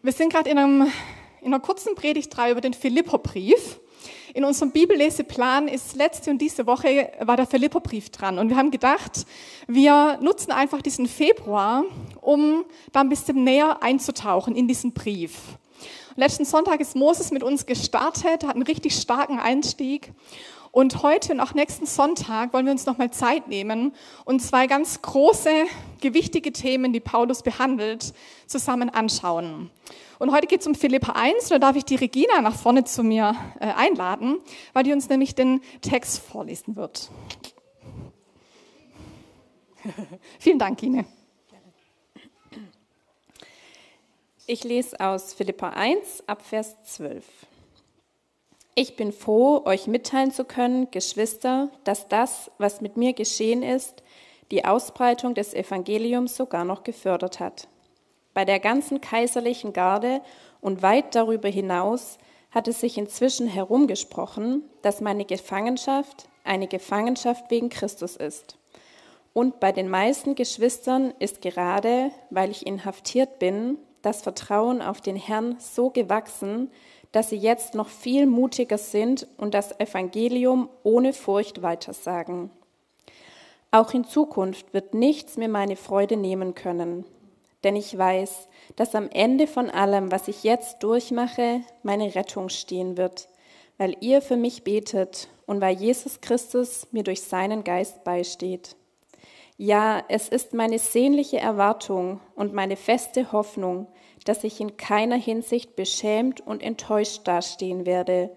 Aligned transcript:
Wir 0.00 0.12
sind 0.12 0.32
gerade 0.32 0.48
in, 0.48 0.56
in 0.56 0.88
einer 1.42 1.58
kurzen 1.58 1.96
Predigtreihe 1.96 2.52
über 2.52 2.60
den 2.60 2.72
Philipperbrief. 2.72 3.80
In 4.32 4.44
unserem 4.44 4.70
Bibelleseplan 4.70 5.66
ist 5.66 5.96
letzte 5.96 6.30
und 6.30 6.38
diese 6.38 6.68
Woche 6.68 7.10
war 7.18 7.36
der 7.36 7.48
Philipperbrief 7.48 8.10
dran. 8.10 8.38
Und 8.38 8.48
wir 8.48 8.56
haben 8.56 8.70
gedacht, 8.70 9.26
wir 9.66 10.16
nutzen 10.22 10.52
einfach 10.52 10.82
diesen 10.82 11.06
Februar, 11.06 11.82
um 12.20 12.64
da 12.92 13.00
ein 13.00 13.08
bisschen 13.08 13.42
näher 13.42 13.82
einzutauchen 13.82 14.54
in 14.54 14.68
diesen 14.68 14.92
Brief. 14.92 15.32
Letzten 16.14 16.44
Sonntag 16.44 16.78
ist 16.80 16.94
Moses 16.94 17.32
mit 17.32 17.42
uns 17.42 17.66
gestartet, 17.66 18.44
hat 18.44 18.54
einen 18.54 18.62
richtig 18.62 18.94
starken 18.94 19.40
Einstieg. 19.40 20.12
Und 20.70 21.02
heute 21.02 21.32
und 21.32 21.40
auch 21.40 21.54
nächsten 21.54 21.86
Sonntag 21.86 22.52
wollen 22.52 22.66
wir 22.66 22.72
uns 22.72 22.86
nochmal 22.86 23.10
Zeit 23.10 23.48
nehmen 23.48 23.92
und 24.24 24.40
zwei 24.40 24.66
ganz 24.66 25.00
große, 25.02 25.64
gewichtige 26.00 26.52
Themen, 26.52 26.92
die 26.92 27.00
Paulus 27.00 27.42
behandelt, 27.42 28.12
zusammen 28.46 28.90
anschauen. 28.90 29.70
Und 30.18 30.32
heute 30.32 30.46
geht 30.46 30.60
es 30.60 30.66
um 30.66 30.74
Philippa 30.74 31.12
1, 31.12 31.48
da 31.48 31.58
darf 31.58 31.76
ich 31.76 31.84
die 31.84 31.94
Regina 31.94 32.40
nach 32.40 32.54
vorne 32.54 32.84
zu 32.84 33.02
mir 33.02 33.34
äh, 33.60 33.66
einladen, 33.66 34.38
weil 34.72 34.82
die 34.82 34.92
uns 34.92 35.08
nämlich 35.08 35.34
den 35.34 35.62
Text 35.80 36.18
vorlesen 36.18 36.76
wird. 36.76 37.10
Vielen 40.38 40.58
Dank, 40.58 40.82
Ine. 40.82 41.06
Ich 44.46 44.64
lese 44.64 44.98
aus 44.98 45.34
Philippa 45.34 45.70
1 45.70 46.24
ab 46.26 46.42
Vers 46.42 46.74
12. 46.82 47.24
Ich 48.80 48.94
bin 48.94 49.10
froh, 49.10 49.62
euch 49.64 49.88
mitteilen 49.88 50.30
zu 50.30 50.44
können, 50.44 50.88
Geschwister, 50.92 51.68
dass 51.82 52.06
das, 52.06 52.48
was 52.58 52.80
mit 52.80 52.96
mir 52.96 53.12
geschehen 53.12 53.64
ist, 53.64 54.04
die 54.52 54.64
Ausbreitung 54.64 55.34
des 55.34 55.52
Evangeliums 55.52 56.36
sogar 56.36 56.64
noch 56.64 56.84
gefördert 56.84 57.40
hat. 57.40 57.66
Bei 58.34 58.44
der 58.44 58.60
ganzen 58.60 59.00
kaiserlichen 59.00 59.72
Garde 59.72 60.20
und 60.60 60.80
weit 60.80 61.16
darüber 61.16 61.48
hinaus 61.48 62.18
hat 62.52 62.68
es 62.68 62.78
sich 62.78 62.98
inzwischen 62.98 63.48
herumgesprochen, 63.48 64.62
dass 64.82 65.00
meine 65.00 65.24
Gefangenschaft 65.24 66.28
eine 66.44 66.68
Gefangenschaft 66.68 67.50
wegen 67.50 67.70
Christus 67.70 68.14
ist. 68.14 68.58
Und 69.32 69.58
bei 69.58 69.72
den 69.72 69.88
meisten 69.88 70.36
Geschwistern 70.36 71.12
ist 71.18 71.42
gerade, 71.42 72.12
weil 72.30 72.52
ich 72.52 72.64
inhaftiert 72.64 73.40
bin, 73.40 73.76
das 74.02 74.22
Vertrauen 74.22 74.82
auf 74.82 75.00
den 75.00 75.16
Herrn 75.16 75.56
so 75.58 75.90
gewachsen, 75.90 76.70
dass 77.12 77.30
sie 77.30 77.36
jetzt 77.36 77.74
noch 77.74 77.88
viel 77.88 78.26
mutiger 78.26 78.78
sind 78.78 79.26
und 79.36 79.54
das 79.54 79.78
Evangelium 79.80 80.68
ohne 80.82 81.12
Furcht 81.12 81.62
weitersagen. 81.62 82.50
Auch 83.70 83.92
in 83.92 84.04
Zukunft 84.04 84.72
wird 84.72 84.94
nichts 84.94 85.36
mir 85.36 85.48
meine 85.48 85.76
Freude 85.76 86.16
nehmen 86.16 86.54
können, 86.54 87.04
denn 87.64 87.76
ich 87.76 87.96
weiß, 87.96 88.48
dass 88.76 88.94
am 88.94 89.10
Ende 89.10 89.46
von 89.46 89.68
allem, 89.68 90.10
was 90.10 90.28
ich 90.28 90.42
jetzt 90.44 90.82
durchmache, 90.82 91.60
meine 91.82 92.14
Rettung 92.14 92.48
stehen 92.48 92.96
wird, 92.96 93.28
weil 93.76 93.96
ihr 94.00 94.22
für 94.22 94.36
mich 94.36 94.64
betet 94.64 95.28
und 95.46 95.60
weil 95.60 95.76
Jesus 95.76 96.20
Christus 96.20 96.86
mir 96.92 97.02
durch 97.02 97.22
seinen 97.22 97.64
Geist 97.64 98.04
beisteht. 98.04 98.76
Ja, 99.56 100.04
es 100.08 100.28
ist 100.28 100.54
meine 100.54 100.78
sehnliche 100.78 101.38
Erwartung 101.38 102.20
und 102.36 102.54
meine 102.54 102.76
feste 102.76 103.32
Hoffnung, 103.32 103.88
dass 104.24 104.44
ich 104.44 104.60
in 104.60 104.76
keiner 104.76 105.16
Hinsicht 105.16 105.76
beschämt 105.76 106.40
und 106.40 106.62
enttäuscht 106.62 107.26
dastehen 107.26 107.86
werde, 107.86 108.30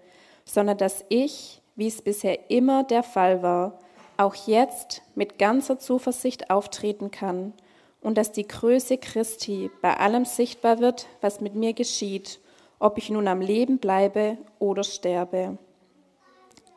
sondern 0.44 0.78
dass 0.78 1.04
ich, 1.08 1.60
wie 1.76 1.88
es 1.88 2.02
bisher 2.02 2.50
immer 2.50 2.84
der 2.84 3.02
Fall 3.02 3.42
war, 3.42 3.78
auch 4.16 4.34
jetzt 4.46 5.02
mit 5.14 5.38
ganzer 5.38 5.78
Zuversicht 5.78 6.50
auftreten 6.50 7.10
kann 7.10 7.52
und 8.00 8.18
dass 8.18 8.32
die 8.32 8.46
Größe 8.46 8.98
Christi 8.98 9.70
bei 9.80 9.96
allem 9.96 10.24
sichtbar 10.24 10.80
wird, 10.80 11.06
was 11.20 11.40
mit 11.40 11.54
mir 11.54 11.72
geschieht, 11.72 12.40
ob 12.78 12.98
ich 12.98 13.10
nun 13.10 13.28
am 13.28 13.40
Leben 13.40 13.78
bleibe 13.78 14.38
oder 14.58 14.84
sterbe. 14.84 15.56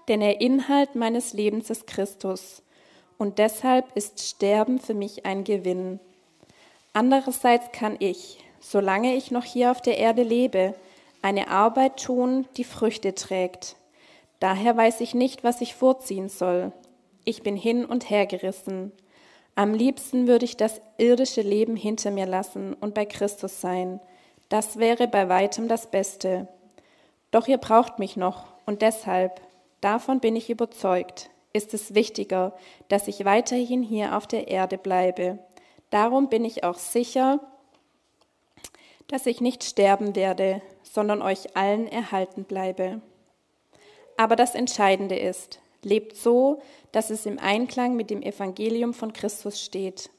Denn 0.07 0.19
der 0.19 0.39
Inhalt 0.39 0.95
meines 0.95 1.33
Lebens 1.33 1.69
ist 1.71 1.87
Christus 1.87 2.61
und 3.17 3.39
deshalb 3.39 3.85
ist 3.95 4.21
Sterben 4.21 4.79
für 4.79 4.93
mich 4.93 5.25
ein 5.25 5.43
Gewinn. 5.43 5.99
Andererseits 6.93 7.71
kann 7.71 7.95
ich, 7.99 8.44
solange 8.65 9.13
ich 9.13 9.29
noch 9.29 9.43
hier 9.43 9.69
auf 9.69 9.79
der 9.79 9.99
Erde 9.99 10.23
lebe, 10.23 10.73
eine 11.21 11.49
Arbeit 11.49 12.01
tun, 12.01 12.47
die 12.57 12.63
Früchte 12.63 13.13
trägt. 13.13 13.75
Daher 14.39 14.75
weiß 14.75 15.01
ich 15.01 15.13
nicht, 15.13 15.43
was 15.43 15.61
ich 15.61 15.75
vorziehen 15.75 16.29
soll. 16.29 16.71
Ich 17.25 17.43
bin 17.43 17.55
hin 17.55 17.85
und 17.85 18.09
her 18.09 18.25
gerissen. 18.25 18.91
Am 19.53 19.75
liebsten 19.75 20.27
würde 20.27 20.45
ich 20.45 20.57
das 20.57 20.81
irdische 20.97 21.41
Leben 21.41 21.75
hinter 21.75 22.09
mir 22.09 22.25
lassen 22.25 22.73
und 22.73 22.95
bei 22.95 23.05
Christus 23.05 23.61
sein. 23.61 23.99
Das 24.49 24.77
wäre 24.77 25.07
bei 25.07 25.29
weitem 25.29 25.67
das 25.67 25.91
Beste. 25.91 26.47
Doch 27.29 27.47
ihr 27.47 27.59
braucht 27.59 27.99
mich 27.99 28.17
noch 28.17 28.45
und 28.65 28.81
deshalb, 28.81 29.41
davon 29.79 30.19
bin 30.19 30.35
ich 30.35 30.49
überzeugt, 30.49 31.29
ist 31.53 31.75
es 31.75 31.93
wichtiger, 31.93 32.53
dass 32.87 33.07
ich 33.07 33.25
weiterhin 33.25 33.83
hier 33.83 34.17
auf 34.17 34.25
der 34.25 34.47
Erde 34.47 34.79
bleibe. 34.79 35.37
Darum 35.91 36.29
bin 36.29 36.43
ich 36.43 36.63
auch 36.63 36.77
sicher, 36.77 37.39
dass 39.07 39.25
ich 39.25 39.41
nicht 39.41 39.63
sterben 39.63 40.15
werde, 40.15 40.61
sondern 40.83 41.21
euch 41.21 41.55
allen 41.55 41.87
erhalten 41.87 42.43
bleibe. 42.43 43.01
Aber 44.17 44.35
das 44.35 44.55
Entscheidende 44.55 45.17
ist, 45.17 45.59
lebt 45.83 46.15
so, 46.15 46.61
dass 46.91 47.09
es 47.09 47.25
im 47.25 47.37
Einklang 47.39 47.95
mit 47.95 48.09
dem 48.09 48.21
Evangelium 48.21 48.93
von 48.93 49.13
Christus 49.13 49.61
steht. 49.61 50.09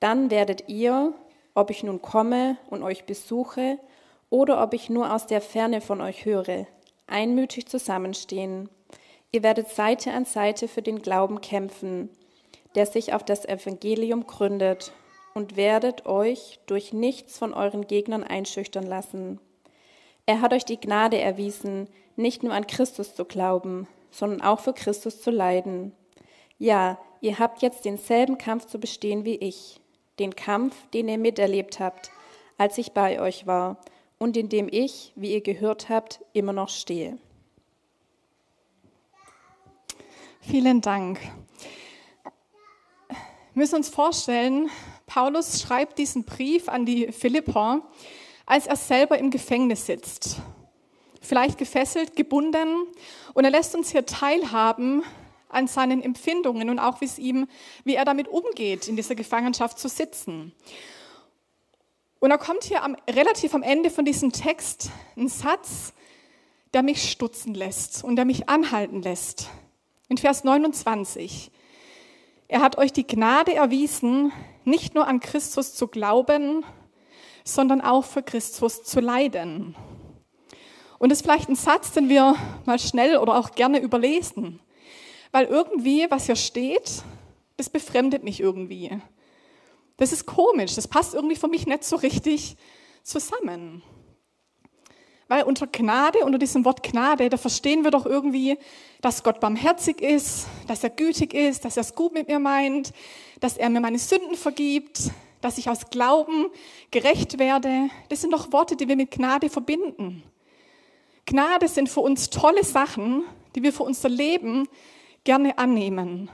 Dann 0.00 0.30
werdet 0.30 0.68
ihr, 0.68 1.14
ob 1.54 1.70
ich 1.70 1.82
nun 1.82 2.02
komme 2.02 2.56
und 2.68 2.82
euch 2.82 3.04
besuche 3.04 3.78
oder 4.30 4.62
ob 4.62 4.74
ich 4.74 4.90
nur 4.90 5.14
aus 5.14 5.26
der 5.26 5.40
Ferne 5.40 5.80
von 5.80 6.00
euch 6.00 6.24
höre, 6.24 6.66
einmütig 7.06 7.66
zusammenstehen. 7.66 8.68
Ihr 9.30 9.42
werdet 9.42 9.68
Seite 9.68 10.12
an 10.12 10.24
Seite 10.24 10.68
für 10.68 10.82
den 10.82 11.00
Glauben 11.00 11.40
kämpfen, 11.40 12.10
der 12.74 12.86
sich 12.86 13.14
auf 13.14 13.24
das 13.24 13.44
Evangelium 13.44 14.26
gründet 14.26 14.92
und 15.34 15.56
werdet 15.56 16.06
euch 16.06 16.60
durch 16.66 16.92
nichts 16.92 17.38
von 17.38 17.54
euren 17.54 17.86
Gegnern 17.86 18.24
einschüchtern 18.24 18.86
lassen. 18.86 19.40
Er 20.26 20.40
hat 20.40 20.52
euch 20.52 20.64
die 20.64 20.80
Gnade 20.80 21.18
erwiesen, 21.18 21.88
nicht 22.16 22.42
nur 22.42 22.52
an 22.52 22.66
Christus 22.66 23.14
zu 23.14 23.24
glauben, 23.24 23.88
sondern 24.10 24.42
auch 24.42 24.60
für 24.60 24.72
Christus 24.72 25.20
zu 25.20 25.30
leiden. 25.30 25.92
Ja, 26.58 26.98
ihr 27.20 27.38
habt 27.38 27.62
jetzt 27.62 27.84
denselben 27.84 28.38
Kampf 28.38 28.66
zu 28.66 28.78
bestehen 28.78 29.24
wie 29.24 29.36
ich, 29.36 29.80
den 30.18 30.36
Kampf, 30.36 30.76
den 30.90 31.08
ihr 31.08 31.18
miterlebt 31.18 31.80
habt, 31.80 32.10
als 32.58 32.78
ich 32.78 32.92
bei 32.92 33.20
euch 33.20 33.46
war 33.46 33.78
und 34.18 34.36
in 34.36 34.48
dem 34.48 34.68
ich, 34.70 35.12
wie 35.16 35.32
ihr 35.32 35.40
gehört 35.40 35.88
habt, 35.88 36.20
immer 36.32 36.52
noch 36.52 36.68
stehe. 36.68 37.18
Vielen 40.40 40.80
Dank. 40.80 41.20
Wir 43.08 43.62
müssen 43.62 43.76
uns 43.76 43.88
vorstellen, 43.88 44.70
Paulus 45.12 45.60
schreibt 45.60 45.98
diesen 45.98 46.24
Brief 46.24 46.70
an 46.70 46.86
die 46.86 47.12
Philipper, 47.12 47.82
als 48.46 48.66
er 48.66 48.76
selber 48.76 49.18
im 49.18 49.30
Gefängnis 49.30 49.84
sitzt. 49.84 50.36
Vielleicht 51.20 51.58
gefesselt, 51.58 52.16
gebunden. 52.16 52.86
Und 53.34 53.44
er 53.44 53.50
lässt 53.50 53.74
uns 53.74 53.90
hier 53.90 54.06
teilhaben 54.06 55.02
an 55.50 55.66
seinen 55.66 56.02
Empfindungen 56.02 56.70
und 56.70 56.78
auch 56.78 57.02
wie, 57.02 57.04
es 57.04 57.18
ihm, 57.18 57.46
wie 57.84 57.94
er 57.94 58.06
damit 58.06 58.26
umgeht, 58.26 58.88
in 58.88 58.96
dieser 58.96 59.14
Gefangenschaft 59.14 59.78
zu 59.78 59.90
sitzen. 59.90 60.54
Und 62.18 62.30
er 62.30 62.38
kommt 62.38 62.64
hier 62.64 62.82
am, 62.82 62.96
relativ 63.06 63.54
am 63.54 63.62
Ende 63.62 63.90
von 63.90 64.06
diesem 64.06 64.32
Text 64.32 64.88
ein 65.14 65.28
Satz, 65.28 65.92
der 66.72 66.82
mich 66.82 67.10
stutzen 67.10 67.52
lässt 67.52 68.02
und 68.02 68.16
der 68.16 68.24
mich 68.24 68.48
anhalten 68.48 69.02
lässt. 69.02 69.50
In 70.08 70.16
Vers 70.16 70.42
29. 70.42 71.50
Er 72.48 72.62
hat 72.62 72.78
euch 72.78 72.94
die 72.94 73.06
Gnade 73.06 73.54
erwiesen, 73.54 74.32
nicht 74.64 74.94
nur 74.94 75.06
an 75.06 75.20
Christus 75.20 75.74
zu 75.74 75.88
glauben, 75.88 76.64
sondern 77.44 77.80
auch 77.80 78.04
für 78.04 78.22
Christus 78.22 78.82
zu 78.84 79.00
leiden. 79.00 79.74
Und 80.98 81.10
das 81.10 81.18
ist 81.18 81.24
vielleicht 81.24 81.48
ein 81.48 81.56
Satz, 81.56 81.92
den 81.92 82.08
wir 82.08 82.36
mal 82.64 82.78
schnell 82.78 83.16
oder 83.16 83.36
auch 83.36 83.52
gerne 83.52 83.80
überlesen, 83.80 84.60
weil 85.32 85.46
irgendwie, 85.46 86.06
was 86.08 86.26
hier 86.26 86.36
steht, 86.36 87.02
das 87.56 87.68
befremdet 87.68 88.22
mich 88.22 88.40
irgendwie. 88.40 89.00
Das 89.96 90.12
ist 90.12 90.26
komisch, 90.26 90.74
das 90.74 90.88
passt 90.88 91.14
irgendwie 91.14 91.36
für 91.36 91.48
mich 91.48 91.66
nicht 91.66 91.84
so 91.84 91.96
richtig 91.96 92.56
zusammen. 93.02 93.82
Weil 95.32 95.44
unter 95.44 95.66
Gnade, 95.66 96.18
unter 96.26 96.36
diesem 96.36 96.66
Wort 96.66 96.82
Gnade, 96.82 97.30
da 97.30 97.38
verstehen 97.38 97.84
wir 97.84 97.90
doch 97.90 98.04
irgendwie, 98.04 98.58
dass 99.00 99.22
Gott 99.22 99.40
barmherzig 99.40 100.02
ist, 100.02 100.46
dass 100.68 100.84
er 100.84 100.90
gütig 100.90 101.32
ist, 101.32 101.64
dass 101.64 101.78
er 101.78 101.80
es 101.80 101.94
gut 101.94 102.12
mit 102.12 102.28
mir 102.28 102.38
meint, 102.38 102.92
dass 103.40 103.56
er 103.56 103.70
mir 103.70 103.80
meine 103.80 103.98
Sünden 103.98 104.36
vergibt, 104.36 105.10
dass 105.40 105.56
ich 105.56 105.70
aus 105.70 105.88
Glauben 105.88 106.50
gerecht 106.90 107.38
werde. 107.38 107.88
Das 108.10 108.20
sind 108.20 108.34
doch 108.34 108.52
Worte, 108.52 108.76
die 108.76 108.86
wir 108.88 108.94
mit 108.94 109.10
Gnade 109.10 109.48
verbinden. 109.48 110.22
Gnade 111.24 111.66
sind 111.66 111.88
für 111.88 112.00
uns 112.00 112.28
tolle 112.28 112.62
Sachen, 112.62 113.24
die 113.54 113.62
wir 113.62 113.72
für 113.72 113.84
unser 113.84 114.10
Leben 114.10 114.68
gerne 115.24 115.56
annehmen. 115.56 116.28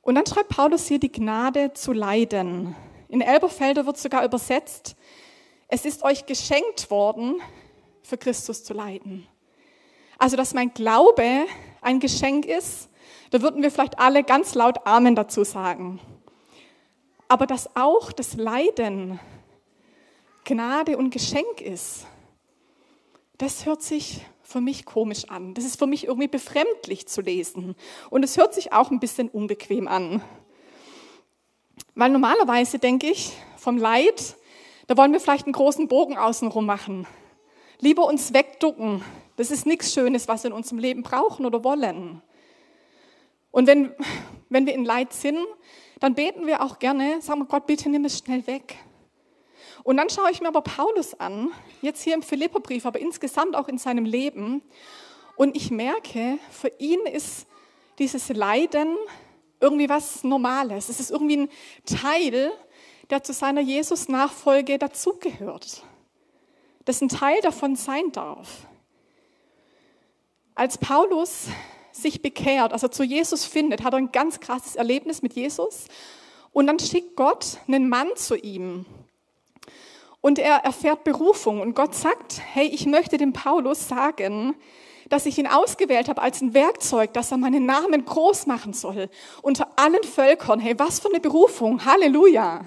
Und 0.00 0.14
dann 0.14 0.24
schreibt 0.24 0.56
Paulus 0.56 0.86
hier 0.86 1.00
die 1.00 1.12
Gnade 1.12 1.74
zu 1.74 1.92
leiden. 1.92 2.74
In 3.10 3.20
Elberfelder 3.20 3.84
wird 3.84 3.98
sogar 3.98 4.24
übersetzt, 4.24 4.96
es 5.68 5.84
ist 5.84 6.02
euch 6.02 6.26
geschenkt 6.26 6.90
worden, 6.90 7.40
für 8.02 8.16
Christus 8.16 8.62
zu 8.62 8.72
leiden. 8.72 9.26
Also, 10.18 10.36
dass 10.36 10.54
mein 10.54 10.72
Glaube 10.72 11.46
ein 11.80 12.00
Geschenk 12.00 12.46
ist, 12.46 12.88
da 13.30 13.42
würden 13.42 13.62
wir 13.62 13.70
vielleicht 13.70 13.98
alle 13.98 14.22
ganz 14.22 14.54
laut 14.54 14.86
Amen 14.86 15.14
dazu 15.14 15.44
sagen. 15.44 16.00
Aber 17.28 17.46
dass 17.46 17.74
auch 17.76 18.12
das 18.12 18.34
Leiden 18.34 19.18
Gnade 20.44 20.96
und 20.96 21.10
Geschenk 21.10 21.60
ist, 21.60 22.06
das 23.38 23.66
hört 23.66 23.82
sich 23.82 24.24
für 24.42 24.60
mich 24.60 24.84
komisch 24.84 25.24
an. 25.28 25.54
Das 25.54 25.64
ist 25.64 25.78
für 25.78 25.88
mich 25.88 26.04
irgendwie 26.04 26.28
befremdlich 26.28 27.08
zu 27.08 27.20
lesen. 27.20 27.74
Und 28.10 28.22
es 28.22 28.36
hört 28.36 28.54
sich 28.54 28.72
auch 28.72 28.90
ein 28.92 29.00
bisschen 29.00 29.28
unbequem 29.28 29.88
an. 29.88 30.22
Weil 31.96 32.10
normalerweise 32.10 32.78
denke 32.78 33.08
ich, 33.08 33.32
vom 33.56 33.76
Leid, 33.76 34.36
da 34.86 34.96
wollen 34.96 35.12
wir 35.12 35.20
vielleicht 35.20 35.46
einen 35.46 35.52
großen 35.52 35.88
Bogen 35.88 36.16
außenrum 36.16 36.64
machen. 36.64 37.06
Lieber 37.80 38.06
uns 38.06 38.32
wegducken. 38.32 39.02
Das 39.36 39.50
ist 39.50 39.66
nichts 39.66 39.92
Schönes, 39.92 40.28
was 40.28 40.44
wir 40.44 40.50
in 40.50 40.56
unserem 40.56 40.78
Leben 40.78 41.02
brauchen 41.02 41.44
oder 41.44 41.62
wollen. 41.64 42.22
Und 43.50 43.66
wenn, 43.66 43.92
wenn 44.48 44.66
wir 44.66 44.74
in 44.74 44.84
Leid 44.84 45.12
sind, 45.12 45.38
dann 46.00 46.14
beten 46.14 46.46
wir 46.46 46.62
auch 46.62 46.78
gerne, 46.78 47.20
sagen 47.20 47.40
wir 47.40 47.46
Gott, 47.46 47.66
bitte 47.66 47.88
nimm 47.88 48.04
es 48.04 48.18
schnell 48.18 48.46
weg. 48.46 48.76
Und 49.82 49.96
dann 49.96 50.10
schaue 50.10 50.30
ich 50.30 50.40
mir 50.40 50.48
aber 50.48 50.62
Paulus 50.62 51.14
an, 51.14 51.50
jetzt 51.80 52.02
hier 52.02 52.14
im 52.14 52.22
Philipperbrief, 52.22 52.86
aber 52.86 52.98
insgesamt 52.98 53.56
auch 53.56 53.68
in 53.68 53.78
seinem 53.78 54.04
Leben. 54.04 54.62
Und 55.36 55.56
ich 55.56 55.70
merke, 55.70 56.38
für 56.50 56.72
ihn 56.78 57.00
ist 57.06 57.46
dieses 57.98 58.28
Leiden 58.28 58.96
irgendwie 59.60 59.88
was 59.88 60.22
Normales. 60.24 60.88
Es 60.88 61.00
ist 61.00 61.10
irgendwie 61.10 61.36
ein 61.36 61.48
Teil, 61.86 62.52
der 63.10 63.22
zu 63.22 63.32
seiner 63.32 63.60
Jesus-Nachfolge 63.60 64.78
dazugehört. 64.78 65.82
Das 66.84 67.00
ein 67.00 67.08
Teil 67.08 67.40
davon 67.42 67.76
sein 67.76 68.12
darf. 68.12 68.66
Als 70.54 70.78
Paulus 70.78 71.46
sich 71.92 72.22
bekehrt, 72.22 72.72
also 72.72 72.88
zu 72.88 73.02
Jesus 73.02 73.44
findet, 73.44 73.82
hat 73.82 73.94
er 73.94 73.98
ein 73.98 74.12
ganz 74.12 74.40
krasses 74.40 74.76
Erlebnis 74.76 75.22
mit 75.22 75.34
Jesus. 75.34 75.86
Und 76.52 76.66
dann 76.66 76.78
schickt 76.78 77.16
Gott 77.16 77.58
einen 77.66 77.88
Mann 77.88 78.08
zu 78.16 78.36
ihm, 78.36 78.86
und 80.26 80.40
er 80.40 80.64
erfährt 80.64 81.04
Berufung 81.04 81.60
und 81.60 81.76
Gott 81.76 81.94
sagt, 81.94 82.40
hey, 82.52 82.66
ich 82.66 82.84
möchte 82.86 83.16
dem 83.16 83.32
Paulus 83.32 83.86
sagen, 83.86 84.56
dass 85.08 85.24
ich 85.24 85.38
ihn 85.38 85.46
ausgewählt 85.46 86.08
habe 86.08 86.20
als 86.20 86.40
ein 86.40 86.52
Werkzeug, 86.52 87.12
dass 87.12 87.30
er 87.30 87.36
meinen 87.36 87.64
Namen 87.64 88.04
groß 88.04 88.46
machen 88.46 88.72
soll 88.72 89.08
unter 89.42 89.68
allen 89.76 90.02
Völkern. 90.02 90.58
Hey, 90.58 90.76
was 90.78 90.98
für 90.98 91.10
eine 91.10 91.20
Berufung. 91.20 91.84
Halleluja. 91.84 92.64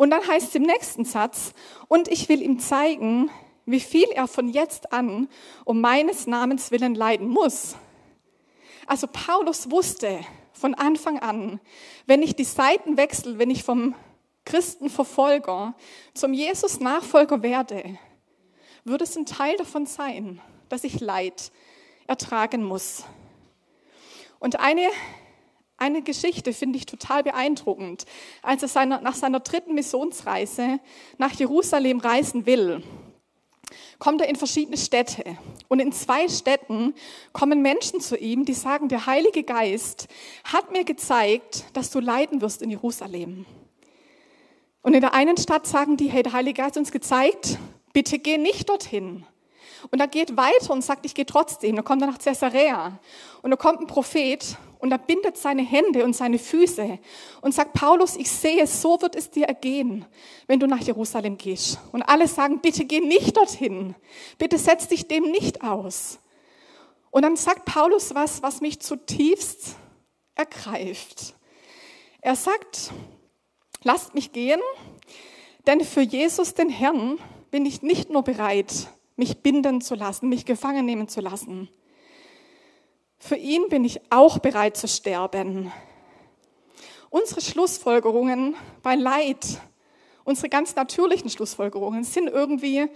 Und 0.00 0.08
dann 0.08 0.26
heißt 0.26 0.48
es 0.48 0.54
im 0.54 0.62
nächsten 0.62 1.04
Satz, 1.04 1.52
und 1.86 2.08
ich 2.08 2.30
will 2.30 2.40
ihm 2.40 2.58
zeigen, 2.58 3.30
wie 3.66 3.80
viel 3.80 4.08
er 4.14 4.28
von 4.28 4.48
jetzt 4.48 4.94
an 4.94 5.28
um 5.66 5.82
meines 5.82 6.26
Namens 6.26 6.70
willen 6.70 6.94
leiden 6.94 7.28
muss. 7.28 7.76
Also 8.86 9.06
Paulus 9.08 9.70
wusste 9.70 10.20
von 10.54 10.72
Anfang 10.72 11.18
an, 11.18 11.60
wenn 12.06 12.22
ich 12.22 12.34
die 12.34 12.44
Seiten 12.44 12.96
wechsle, 12.96 13.38
wenn 13.38 13.50
ich 13.50 13.62
vom 13.62 13.94
Christenverfolger 14.46 15.74
zum 16.14 16.32
Jesus-Nachfolger 16.32 17.42
werde, 17.42 17.98
würde 18.84 19.04
es 19.04 19.18
ein 19.18 19.26
Teil 19.26 19.58
davon 19.58 19.84
sein, 19.84 20.40
dass 20.70 20.82
ich 20.82 21.00
Leid 21.00 21.52
ertragen 22.06 22.64
muss. 22.64 23.04
Und 24.38 24.60
eine, 24.60 24.88
eine 25.80 26.02
Geschichte 26.02 26.52
finde 26.52 26.78
ich 26.78 26.86
total 26.86 27.22
beeindruckend. 27.22 28.04
Als 28.42 28.62
er 28.62 28.68
seiner, 28.68 29.00
nach 29.00 29.14
seiner 29.14 29.40
dritten 29.40 29.74
Missionsreise 29.74 30.78
nach 31.18 31.32
Jerusalem 31.32 31.98
reisen 32.00 32.46
will, 32.46 32.82
kommt 33.98 34.20
er 34.20 34.28
in 34.28 34.36
verschiedene 34.36 34.76
Städte. 34.76 35.24
Und 35.68 35.80
in 35.80 35.92
zwei 35.92 36.28
Städten 36.28 36.94
kommen 37.32 37.62
Menschen 37.62 38.00
zu 38.00 38.16
ihm, 38.16 38.44
die 38.44 38.52
sagen, 38.52 38.88
der 38.88 39.06
Heilige 39.06 39.42
Geist 39.42 40.08
hat 40.44 40.70
mir 40.70 40.84
gezeigt, 40.84 41.64
dass 41.72 41.90
du 41.90 42.00
leiden 42.00 42.40
wirst 42.40 42.62
in 42.62 42.70
Jerusalem. 42.70 43.46
Und 44.82 44.94
in 44.94 45.00
der 45.00 45.14
einen 45.14 45.36
Stadt 45.36 45.66
sagen 45.66 45.96
die, 45.96 46.08
hey, 46.08 46.22
der 46.22 46.32
Heilige 46.32 46.62
Geist 46.62 46.76
hat 46.76 46.78
uns 46.78 46.92
gezeigt, 46.92 47.58
bitte 47.92 48.18
geh 48.18 48.38
nicht 48.38 48.68
dorthin. 48.68 49.24
Und 49.90 50.00
er 50.00 50.08
geht 50.08 50.36
weiter 50.36 50.72
und 50.72 50.82
sagt, 50.82 51.06
ich 51.06 51.14
gehe 51.14 51.26
trotzdem. 51.26 51.76
Dann 51.76 51.84
kommt 51.84 52.02
er 52.02 52.08
nach 52.08 52.18
Caesarea 52.18 52.98
und 53.42 53.50
da 53.50 53.56
kommt 53.56 53.80
ein 53.80 53.86
Prophet 53.86 54.56
und 54.80 54.90
er 54.92 54.98
bindet 54.98 55.36
seine 55.36 55.62
Hände 55.62 56.04
und 56.04 56.14
seine 56.14 56.38
Füße 56.38 56.98
und 57.42 57.54
sagt, 57.54 57.74
Paulus, 57.74 58.16
ich 58.16 58.30
sehe, 58.30 58.66
so 58.66 59.00
wird 59.00 59.14
es 59.14 59.30
dir 59.30 59.46
ergehen, 59.46 60.04
wenn 60.46 60.58
du 60.58 60.66
nach 60.66 60.80
Jerusalem 60.80 61.36
gehst. 61.36 61.78
Und 61.92 62.02
alle 62.02 62.26
sagen, 62.26 62.60
bitte 62.60 62.84
geh 62.84 63.00
nicht 63.00 63.36
dorthin. 63.36 63.94
Bitte 64.38 64.58
setz 64.58 64.88
dich 64.88 65.06
dem 65.06 65.30
nicht 65.30 65.62
aus. 65.62 66.18
Und 67.10 67.22
dann 67.22 67.36
sagt 67.36 67.66
Paulus 67.66 68.14
was, 68.14 68.42
was 68.42 68.60
mich 68.60 68.80
zutiefst 68.80 69.76
ergreift. 70.34 71.34
Er 72.22 72.36
sagt, 72.36 72.92
lasst 73.82 74.14
mich 74.14 74.32
gehen, 74.32 74.60
denn 75.66 75.80
für 75.82 76.02
Jesus, 76.02 76.54
den 76.54 76.70
Herrn, 76.70 77.18
bin 77.50 77.66
ich 77.66 77.82
nicht 77.82 78.10
nur 78.10 78.22
bereit, 78.22 78.88
mich 79.16 79.38
binden 79.38 79.80
zu 79.80 79.94
lassen, 79.94 80.28
mich 80.28 80.46
gefangen 80.46 80.86
nehmen 80.86 81.08
zu 81.08 81.20
lassen. 81.20 81.68
Für 83.22 83.36
ihn 83.36 83.68
bin 83.68 83.84
ich 83.84 84.00
auch 84.10 84.38
bereit 84.38 84.78
zu 84.78 84.88
sterben. 84.88 85.70
Unsere 87.10 87.42
Schlussfolgerungen 87.42 88.56
bei 88.82 88.94
Leid, 88.94 89.60
unsere 90.24 90.48
ganz 90.48 90.74
natürlichen 90.74 91.28
Schlussfolgerungen 91.28 92.02
sind 92.02 92.28
irgendwie, 92.28 92.88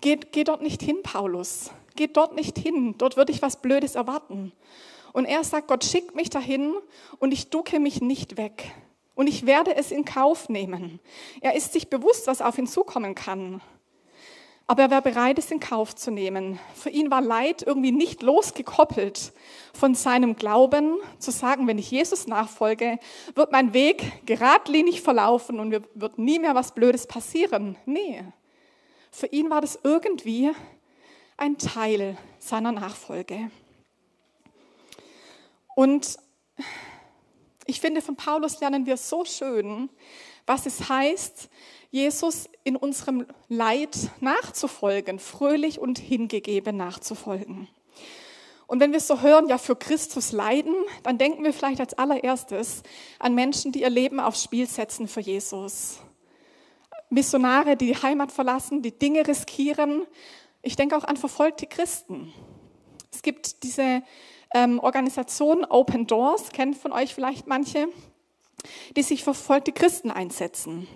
geht, 0.00 0.32
geh 0.32 0.42
dort 0.42 0.62
nicht 0.62 0.82
hin, 0.82 1.02
Paulus. 1.02 1.70
Geht 1.96 2.16
dort 2.16 2.34
nicht 2.34 2.56
hin. 2.56 2.94
Dort 2.96 3.18
würde 3.18 3.30
ich 3.30 3.42
was 3.42 3.60
Blödes 3.60 3.94
erwarten. 3.94 4.52
Und 5.12 5.26
er 5.26 5.44
sagt, 5.44 5.68
Gott 5.68 5.84
schickt 5.84 6.14
mich 6.14 6.30
dahin 6.30 6.74
und 7.18 7.32
ich 7.32 7.50
ducke 7.50 7.80
mich 7.80 8.00
nicht 8.00 8.38
weg 8.38 8.72
und 9.14 9.26
ich 9.26 9.44
werde 9.44 9.74
es 9.76 9.90
in 9.90 10.04
Kauf 10.04 10.48
nehmen. 10.48 10.98
Er 11.40 11.54
ist 11.56 11.72
sich 11.72 11.90
bewusst, 11.90 12.26
was 12.26 12.40
auf 12.40 12.56
ihn 12.56 12.66
zukommen 12.66 13.14
kann. 13.14 13.60
Aber 14.70 14.82
er 14.82 14.90
wäre 14.90 15.00
bereit, 15.00 15.38
es 15.38 15.50
in 15.50 15.60
Kauf 15.60 15.96
zu 15.96 16.10
nehmen. 16.10 16.60
Für 16.74 16.90
ihn 16.90 17.10
war 17.10 17.22
Leid 17.22 17.62
irgendwie 17.62 17.90
nicht 17.90 18.22
losgekoppelt 18.22 19.32
von 19.72 19.94
seinem 19.94 20.36
Glauben, 20.36 20.98
zu 21.18 21.30
sagen, 21.30 21.66
wenn 21.66 21.78
ich 21.78 21.90
Jesus 21.90 22.26
nachfolge, 22.26 22.98
wird 23.34 23.50
mein 23.50 23.72
Weg 23.72 24.26
geradlinig 24.26 25.00
verlaufen 25.00 25.58
und 25.58 25.70
wird 25.94 26.18
nie 26.18 26.38
mehr 26.38 26.54
was 26.54 26.74
Blödes 26.74 27.06
passieren. 27.06 27.76
Nee. 27.86 28.22
Für 29.10 29.28
ihn 29.28 29.48
war 29.48 29.62
das 29.62 29.78
irgendwie 29.84 30.50
ein 31.38 31.56
Teil 31.56 32.18
seiner 32.38 32.72
Nachfolge. 32.72 33.50
Und 35.74 36.18
ich 37.68 37.80
finde, 37.80 38.00
von 38.00 38.16
Paulus 38.16 38.60
lernen 38.60 38.86
wir 38.86 38.96
so 38.96 39.26
schön, 39.26 39.90
was 40.46 40.64
es 40.64 40.88
heißt, 40.88 41.50
Jesus 41.90 42.48
in 42.64 42.76
unserem 42.76 43.26
Leid 43.48 44.10
nachzufolgen, 44.20 45.18
fröhlich 45.18 45.78
und 45.78 45.98
hingegeben 45.98 46.78
nachzufolgen. 46.78 47.68
Und 48.66 48.80
wenn 48.80 48.92
wir 48.92 49.00
so 49.00 49.20
hören, 49.20 49.48
ja, 49.48 49.58
für 49.58 49.76
Christus 49.76 50.32
leiden, 50.32 50.74
dann 51.02 51.18
denken 51.18 51.44
wir 51.44 51.52
vielleicht 51.52 51.80
als 51.80 51.92
allererstes 51.92 52.82
an 53.18 53.34
Menschen, 53.34 53.70
die 53.72 53.82
ihr 53.82 53.90
Leben 53.90 54.18
aufs 54.18 54.44
Spiel 54.44 54.66
setzen 54.66 55.06
für 55.06 55.20
Jesus. 55.20 55.98
Missionare, 57.10 57.76
die 57.76 57.86
die 57.88 58.02
Heimat 58.02 58.32
verlassen, 58.32 58.80
die 58.80 58.98
Dinge 58.98 59.26
riskieren. 59.26 60.06
Ich 60.62 60.76
denke 60.76 60.96
auch 60.96 61.04
an 61.04 61.18
verfolgte 61.18 61.66
Christen. 61.66 62.32
Es 63.12 63.20
gibt 63.20 63.62
diese 63.62 64.02
ähm, 64.54 64.78
Organisation 64.78 65.64
Open 65.64 66.06
Doors, 66.06 66.50
kennt 66.50 66.76
von 66.76 66.92
euch 66.92 67.14
vielleicht 67.14 67.46
manche, 67.46 67.88
die 68.96 69.02
sich 69.02 69.24
verfolgte 69.24 69.72
Christen 69.72 70.10
einsetzen. 70.10 70.88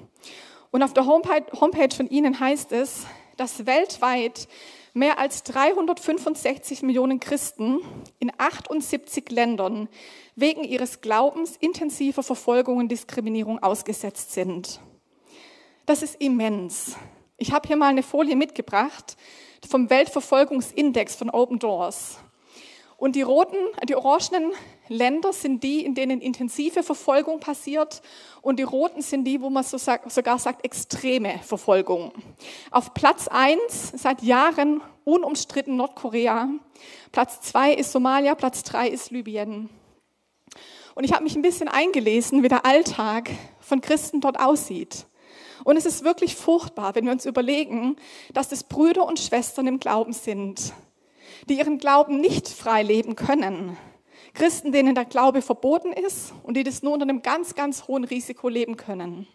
Und 0.71 0.83
auf 0.83 0.95
der 0.95 1.07
Homepage 1.07 1.95
von 1.95 2.09
ihnen 2.09 2.41
heißt 2.41 2.73
es, 2.73 3.07
dass 3.37 3.67
weltweit 3.67 4.49
mehr 4.95 5.19
als 5.19 5.43
365 5.45 6.83
Millionen 6.83 7.21
Christen 7.21 7.81
in 8.19 8.33
78 8.37 9.31
Ländern 9.31 9.89
wegen 10.37 10.65
ihres 10.65 11.01
Glaubens 11.01 11.57
intensiver 11.57 12.23
Verfolgung 12.23 12.79
und 12.79 12.89
Diskriminierung 12.89 13.63
ausgesetzt 13.63 14.33
sind. 14.33 14.81
Das 15.87 16.03
ist 16.03 16.21
immens. 16.21 16.97
Ich 17.37 17.53
habe 17.53 17.67
hier 17.67 17.77
mal 17.77 17.89
eine 17.89 18.03
Folie 18.03 18.37
mitgebracht 18.37 19.17
vom 19.69 19.91
Weltverfolgungsindex 19.91 21.17
von 21.17 21.31
Open 21.31 21.59
Doors. 21.59 22.19
Und 23.03 23.17
die 23.17 23.23
roten, 23.23 23.57
die 23.89 23.97
orangenen 23.97 24.53
Länder 24.87 25.33
sind 25.33 25.65
die, 25.65 25.85
in 25.85 25.97
denen 25.97 26.21
intensive 26.21 26.85
Verfolgung 26.85 27.41
passiert. 27.41 28.01
Und 28.43 28.61
die 28.61 28.63
roten 28.63 29.03
sind 29.03 29.25
die, 29.25 29.41
wo 29.41 29.51
man 29.51 29.65
so 29.65 29.77
sagt, 29.77 30.13
sogar 30.13 30.39
sagt, 30.39 30.65
extreme 30.65 31.41
Verfolgung. 31.43 32.13
Auf 32.71 32.95
Platz 32.95 33.27
eins 33.27 33.93
seit 33.97 34.23
Jahren 34.23 34.83
unumstritten 35.03 35.75
Nordkorea. 35.75 36.49
Platz 37.11 37.41
zwei 37.41 37.75
ist 37.75 37.91
Somalia, 37.91 38.37
Platz 38.37 38.63
drei 38.63 38.87
ist 38.87 39.11
Libyen. 39.11 39.69
Und 40.95 41.03
ich 41.03 41.13
habe 41.13 41.25
mich 41.25 41.35
ein 41.35 41.43
bisschen 41.43 41.67
eingelesen, 41.67 42.45
wie 42.45 42.49
der 42.49 42.65
Alltag 42.65 43.31
von 43.59 43.81
Christen 43.81 44.21
dort 44.21 44.39
aussieht. 44.39 45.07
Und 45.65 45.77
es 45.77 45.87
ist 45.87 46.05
wirklich 46.05 46.37
furchtbar, 46.37 46.95
wenn 46.95 47.07
wir 47.07 47.13
uns 47.13 47.27
überlegen, 47.27 47.97
dass 48.33 48.53
es 48.53 48.63
Brüder 48.63 49.05
und 49.05 49.19
Schwestern 49.19 49.67
im 49.67 49.81
Glauben 49.81 50.13
sind, 50.13 50.73
die 51.49 51.59
ihren 51.59 51.79
Glauben 51.79 52.21
nicht 52.21 52.49
frei 52.49 52.83
leben 52.83 53.17
können. 53.17 53.77
Christen, 54.35 54.73
denen 54.73 54.95
der 54.95 55.05
Glaube 55.05 55.43
verboten 55.43 55.93
ist 55.93 56.33
und 56.43 56.57
die 56.57 56.65
das 56.65 56.83
nur 56.83 56.93
unter 56.95 57.05
einem 57.05 57.23
ganz, 57.23 57.55
ganz 57.55 57.87
hohen 57.87 58.05
Risiko 58.05 58.49
leben 58.49 58.77
können. 58.77 59.27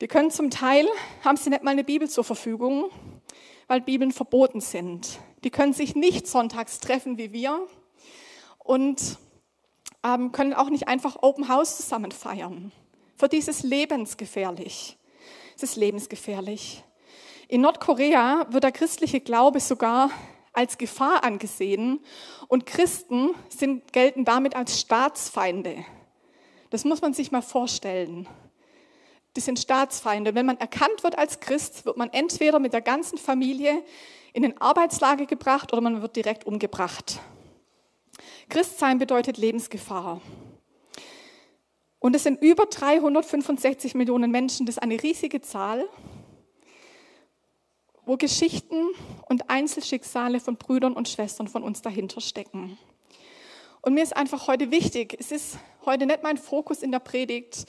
Die 0.00 0.08
können 0.08 0.30
zum 0.30 0.50
Teil, 0.50 0.86
haben 1.24 1.36
sie 1.36 1.50
nicht 1.50 1.62
mal 1.62 1.72
eine 1.72 1.84
Bibel 1.84 2.08
zur 2.08 2.24
Verfügung, 2.24 2.90
weil 3.68 3.80
Bibeln 3.80 4.12
verboten 4.12 4.60
sind. 4.60 5.18
Die 5.44 5.50
können 5.50 5.72
sich 5.72 5.94
nicht 5.94 6.26
sonntags 6.26 6.80
treffen 6.80 7.18
wie 7.18 7.32
wir 7.32 7.66
und 8.58 9.18
ähm, 10.02 10.32
können 10.32 10.54
auch 10.54 10.70
nicht 10.70 10.88
einfach 10.88 11.22
Open 11.22 11.48
House 11.48 11.76
zusammen 11.76 12.12
feiern. 12.12 12.72
Für 13.16 13.28
die 13.28 13.36
ist 13.36 13.48
es 13.48 13.62
lebensgefährlich. 13.62 14.98
Es 15.54 15.62
ist 15.62 15.76
lebensgefährlich. 15.76 16.82
In 17.48 17.60
Nordkorea 17.60 18.46
wird 18.50 18.64
der 18.64 18.72
christliche 18.72 19.20
Glaube 19.20 19.60
sogar 19.60 20.10
als 20.52 20.78
Gefahr 20.78 21.24
angesehen 21.24 22.00
und 22.48 22.66
Christen 22.66 23.34
sind, 23.48 23.92
gelten 23.92 24.24
damit 24.24 24.56
als 24.56 24.80
Staatsfeinde. 24.80 25.84
Das 26.70 26.84
muss 26.84 27.00
man 27.00 27.14
sich 27.14 27.32
mal 27.32 27.42
vorstellen. 27.42 28.28
Die 29.36 29.40
sind 29.40 29.58
Staatsfeinde. 29.58 30.34
Wenn 30.34 30.46
man 30.46 30.58
erkannt 30.58 31.04
wird 31.04 31.16
als 31.16 31.40
Christ, 31.40 31.86
wird 31.86 31.96
man 31.96 32.10
entweder 32.10 32.58
mit 32.58 32.72
der 32.72 32.80
ganzen 32.80 33.18
Familie 33.18 33.82
in 34.32 34.42
den 34.42 34.60
Arbeitslager 34.60 35.26
gebracht 35.26 35.72
oder 35.72 35.82
man 35.82 36.02
wird 36.02 36.16
direkt 36.16 36.46
umgebracht. 36.46 37.20
Christsein 38.48 38.98
bedeutet 38.98 39.38
Lebensgefahr. 39.38 40.20
Und 42.00 42.16
es 42.16 42.22
sind 42.22 42.42
über 42.42 42.66
365 42.66 43.94
Millionen 43.94 44.30
Menschen, 44.30 44.66
das 44.66 44.76
ist 44.76 44.82
eine 44.82 45.00
riesige 45.02 45.42
Zahl, 45.42 45.88
wo 48.10 48.16
Geschichten 48.16 48.88
und 49.28 49.50
Einzelschicksale 49.50 50.40
von 50.40 50.56
Brüdern 50.56 50.94
und 50.94 51.08
Schwestern 51.08 51.46
von 51.46 51.62
uns 51.62 51.80
dahinter 51.80 52.20
stecken. 52.20 52.76
Und 53.82 53.94
mir 53.94 54.02
ist 54.02 54.16
einfach 54.16 54.48
heute 54.48 54.72
wichtig, 54.72 55.16
es 55.20 55.30
ist 55.30 55.58
heute 55.86 56.06
nicht 56.06 56.24
mein 56.24 56.36
Fokus 56.36 56.82
in 56.82 56.90
der 56.90 56.98
Predigt, 56.98 57.66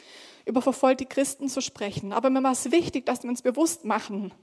über 0.48 0.64
verfolgte 0.64 1.06
Christen 1.06 1.48
zu 1.48 1.62
sprechen, 1.62 2.12
aber 2.12 2.32
mir 2.32 2.42
war 2.42 2.54
es 2.54 2.72
wichtig, 2.72 3.06
dass 3.06 3.22
wir 3.22 3.30
uns 3.30 3.44
bewusst 3.44 3.86
machen, 3.86 4.34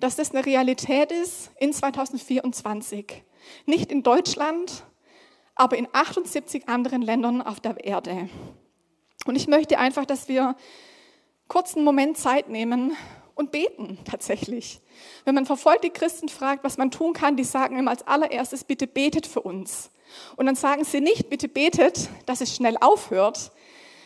dass 0.00 0.16
das 0.16 0.32
eine 0.32 0.44
Realität 0.44 1.12
ist 1.12 1.52
in 1.60 1.72
2024. 1.72 3.22
Nicht 3.64 3.92
in 3.92 4.02
Deutschland, 4.02 4.82
aber 5.54 5.76
in 5.76 5.86
78 5.92 6.68
anderen 6.68 7.00
Ländern 7.00 7.40
auf 7.40 7.60
der 7.60 7.84
Erde. 7.84 8.28
Und 9.24 9.36
ich 9.36 9.46
möchte 9.46 9.78
einfach, 9.78 10.04
dass 10.04 10.26
wir 10.26 10.56
kurz 11.46 11.76
einen 11.76 11.84
Moment 11.84 12.18
Zeit 12.18 12.48
nehmen 12.48 12.96
und 13.34 13.50
beten 13.50 13.98
tatsächlich. 14.04 14.80
Wenn 15.24 15.34
man 15.34 15.46
verfolgte 15.46 15.90
Christen 15.90 16.28
fragt, 16.28 16.64
was 16.64 16.76
man 16.76 16.90
tun 16.90 17.12
kann, 17.12 17.36
die 17.36 17.44
sagen 17.44 17.78
immer 17.78 17.90
als 17.90 18.06
allererstes, 18.06 18.64
bitte 18.64 18.86
betet 18.86 19.26
für 19.26 19.40
uns. 19.40 19.90
Und 20.36 20.46
dann 20.46 20.54
sagen 20.54 20.84
sie 20.84 21.00
nicht, 21.00 21.28
bitte 21.28 21.48
betet, 21.48 22.08
dass 22.26 22.40
es 22.40 22.54
schnell 22.54 22.76
aufhört, 22.80 23.50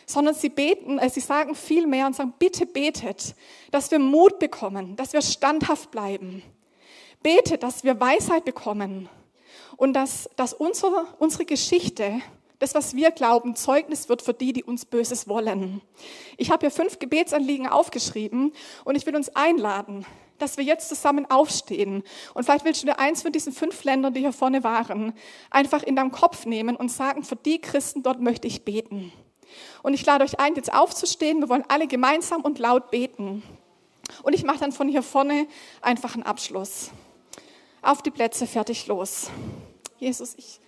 sondern 0.05 0.33
sie 0.33 0.49
beten, 0.49 0.97
äh, 0.97 1.09
sie 1.09 1.19
sagen 1.19 1.53
viel 1.53 1.85
mehr 1.85 2.07
und 2.07 2.15
sagen, 2.15 2.33
bitte 2.39 2.65
betet, 2.65 3.35
dass 3.71 3.91
wir 3.91 3.99
Mut 3.99 4.39
bekommen, 4.39 4.95
dass 4.95 5.13
wir 5.13 5.21
standhaft 5.21 5.91
bleiben. 5.91 6.41
Betet, 7.21 7.63
dass 7.63 7.83
wir 7.83 7.99
Weisheit 7.99 8.45
bekommen 8.45 9.09
und 9.77 9.93
dass, 9.93 10.29
dass 10.35 10.53
unsere, 10.53 11.05
unsere 11.19 11.45
Geschichte 11.45 12.21
das, 12.59 12.75
was 12.75 12.95
wir 12.95 13.11
glauben, 13.11 13.55
Zeugnis 13.55 14.09
wird 14.09 14.21
für 14.21 14.33
die, 14.33 14.53
die 14.53 14.63
uns 14.63 14.85
Böses 14.85 15.27
wollen. 15.27 15.81
Ich 16.37 16.51
habe 16.51 16.61
hier 16.61 16.71
fünf 16.71 16.99
Gebetsanliegen 16.99 17.67
aufgeschrieben 17.67 18.53
und 18.83 18.95
ich 18.95 19.05
will 19.05 19.15
uns 19.15 19.29
einladen, 19.35 20.05
dass 20.37 20.57
wir 20.57 20.65
jetzt 20.65 20.89
zusammen 20.89 21.25
aufstehen. 21.29 22.03
Und 22.33 22.43
vielleicht 22.43 22.65
willst 22.65 22.83
du 22.83 22.87
dir 22.87 22.99
eins 22.99 23.21
von 23.21 23.31
diesen 23.31 23.53
fünf 23.53 23.83
Ländern, 23.85 24.13
die 24.13 24.19
hier 24.19 24.33
vorne 24.33 24.63
waren, 24.63 25.13
einfach 25.49 25.83
in 25.83 25.95
deinem 25.95 26.11
Kopf 26.11 26.45
nehmen 26.45 26.75
und 26.75 26.89
sagen, 26.89 27.23
für 27.23 27.37
die 27.37 27.59
Christen 27.59 28.03
dort 28.03 28.21
möchte 28.21 28.47
ich 28.47 28.65
beten. 28.65 29.11
Und 29.81 29.93
ich 29.93 30.05
lade 30.05 30.23
euch 30.23 30.39
ein, 30.39 30.55
jetzt 30.55 30.73
aufzustehen. 30.73 31.39
Wir 31.39 31.49
wollen 31.49 31.65
alle 31.69 31.87
gemeinsam 31.87 32.41
und 32.41 32.59
laut 32.59 32.91
beten. 32.91 33.41
Und 34.23 34.33
ich 34.33 34.43
mache 34.43 34.59
dann 34.59 34.71
von 34.71 34.87
hier 34.87 35.03
vorne 35.03 35.47
einfach 35.81 36.13
einen 36.13 36.23
Abschluss. 36.23 36.91
Auf 37.81 38.01
die 38.01 38.11
Plätze, 38.11 38.47
fertig, 38.47 38.87
los. 38.87 39.29
Jesus, 39.97 40.35
ich 40.37 40.59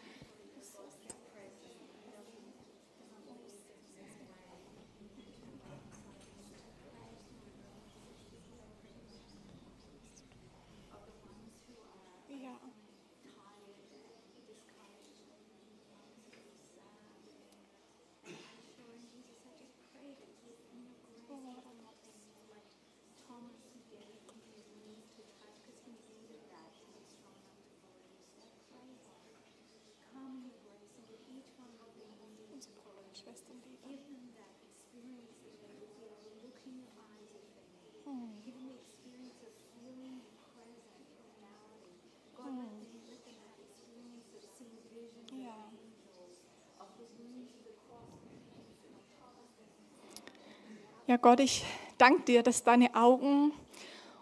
Ja, 51.12 51.18
Gott, 51.18 51.42
ich 51.42 51.66
danke 51.98 52.22
dir, 52.22 52.42
dass 52.42 52.64
deine 52.64 52.96
Augen 52.96 53.52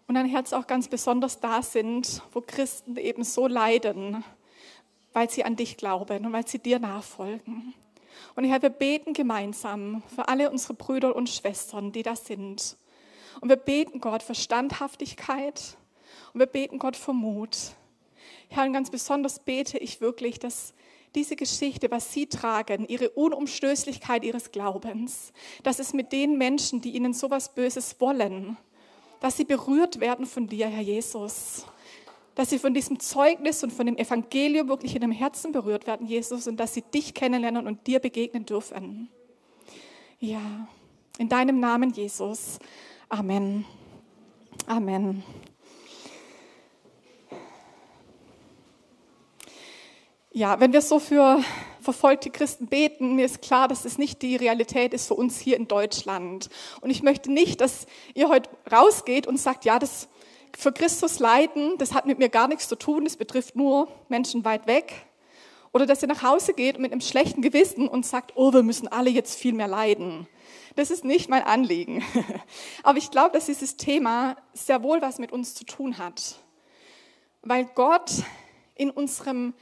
und 0.08 0.16
dein 0.16 0.26
Herz 0.26 0.54
auch 0.54 0.66
ganz 0.66 0.88
besonders 0.88 1.40
da 1.40 1.62
sind, 1.62 2.24
wo 2.34 2.42
Christen 2.42 2.98
eben 2.98 3.24
so 3.24 3.46
leiden, 3.46 4.24
weil 5.14 5.30
sie 5.30 5.44
an 5.46 5.56
dich 5.56 5.78
glauben 5.78 6.26
und 6.26 6.34
weil 6.34 6.48
sie 6.48 6.58
dir 6.58 6.80
nachfolgen. 6.80 7.76
Und 8.36 8.44
Herr, 8.46 8.64
wir 8.64 8.72
beten 8.72 9.14
gemeinsam 9.14 10.02
für 10.16 10.30
alle 10.30 10.50
unsere 10.50 10.74
Brüder 10.74 11.16
und 11.16 11.30
Schwestern, 11.30 11.92
die 11.92 12.02
da 12.02 12.16
sind. 12.16 12.76
Und 13.40 13.50
wir 13.50 13.58
beten 13.58 14.02
Gott 14.02 14.24
für 14.24 14.34
Standhaftigkeit 14.34 15.78
und 16.34 16.40
wir 16.40 16.48
beten 16.48 16.80
Gott 16.80 16.96
für 16.96 17.14
Mut. 17.14 17.56
Herr, 18.48 18.66
und 18.66 18.74
ganz 18.74 18.90
besonders 18.90 19.38
bete 19.38 19.78
ich 19.78 20.02
wirklich, 20.02 20.40
dass 20.40 20.74
diese 21.20 21.36
Geschichte, 21.36 21.92
was 21.92 22.14
sie 22.14 22.28
tragen, 22.28 22.88
ihre 22.88 23.10
Unumstößlichkeit 23.10 24.24
ihres 24.24 24.54
Glaubens, 24.54 25.34
dass 25.64 25.80
es 25.80 25.92
mit 25.92 26.14
den 26.14 26.38
Menschen, 26.38 26.80
die 26.80 26.96
ihnen 26.96 27.12
sowas 27.12 27.54
Böses 27.54 27.98
wollen, 28.00 28.56
dass 29.20 29.36
sie 29.36 29.44
berührt 29.44 30.00
werden 30.00 30.26
von 30.26 30.48
dir, 30.48 30.68
Herr 30.68 30.82
Jesus. 30.82 31.66
Dass 32.36 32.52
sie 32.52 32.58
von 32.58 32.74
diesem 32.74 33.02
Zeugnis 33.02 33.62
und 33.66 33.74
von 33.74 33.86
dem 33.86 33.98
Evangelium 33.98 34.70
wirklich 34.70 34.96
in 34.96 35.02
dem 35.02 35.12
Herzen 35.12 35.52
berührt 35.52 35.88
werden, 35.88 36.08
Jesus, 36.08 36.48
und 36.48 36.56
dass 36.56 36.74
sie 36.74 36.84
dich 36.84 37.14
kennenlernen 37.14 37.68
und 37.68 37.86
dir 37.86 38.00
begegnen 38.00 38.46
dürfen. 38.46 39.10
Ja, 40.20 40.70
in 41.18 41.28
deinem 41.28 41.60
Namen, 41.60 41.92
Jesus. 41.92 42.60
Amen. 43.10 43.66
Amen. 44.68 45.22
Ja, 50.40 50.62
wenn 50.62 50.72
wir 50.72 50.80
so 50.80 51.00
für 51.00 51.44
verfolgte 51.82 52.30
Christen 52.30 52.68
beten, 52.68 53.18
mir 53.18 53.26
ist 53.26 53.42
klar, 53.42 53.68
dass 53.68 53.84
es 53.84 53.98
nicht 53.98 54.22
die 54.22 54.38
Realität 54.38 54.94
ist 54.94 55.06
für 55.06 55.16
uns 55.16 55.38
hier 55.38 55.58
in 55.58 55.68
Deutschland. 55.68 56.48
Und 56.80 56.92
ich 56.92 57.04
möchte 57.04 57.30
nicht, 57.30 57.60
dass 57.60 57.88
ihr 58.14 58.30
heute 58.30 58.50
rausgeht 58.72 59.28
und 59.28 59.36
sagt, 59.36 59.66
ja, 59.66 59.80
das 59.80 60.08
für 60.58 60.72
Christus 60.72 61.20
leiden, 61.20 61.78
das 61.78 61.94
hat 61.94 62.06
mit 62.06 62.20
mir 62.20 62.30
gar 62.30 62.48
nichts 62.48 62.70
zu 62.70 62.78
tun, 62.78 63.04
das 63.04 63.18
betrifft 63.18 63.58
nur 63.58 63.90
Menschen 64.08 64.46
weit 64.46 64.66
weg. 64.66 64.94
Oder 65.74 65.86
dass 65.86 66.02
ihr 66.04 66.08
nach 66.08 66.24
Hause 66.24 66.54
geht 66.54 66.80
mit 66.80 66.94
einem 66.94 67.02
schlechten 67.02 67.42
Gewissen 67.42 67.90
und 67.90 68.06
sagt, 68.06 68.32
oh, 68.36 68.54
wir 68.54 68.64
müssen 68.64 68.88
alle 68.88 69.10
jetzt 69.10 69.38
viel 69.38 69.52
mehr 69.52 69.68
leiden. 69.68 70.26
Das 70.78 70.90
ist 70.90 71.04
nicht 71.04 71.30
mein 71.30 71.44
Anliegen. 71.44 72.02
Aber 72.84 72.98
ich 72.98 73.12
glaube, 73.12 73.32
dass 73.34 73.48
dieses 73.48 73.76
Thema 73.76 74.38
sehr 74.54 74.84
wohl 74.84 75.02
was 75.02 75.20
mit 75.20 75.34
uns 75.34 75.54
zu 75.54 75.66
tun 75.66 75.98
hat. 75.98 76.40
Weil 77.42 77.66
Gott 77.76 78.10
in 78.76 78.90
unserem 78.90 79.54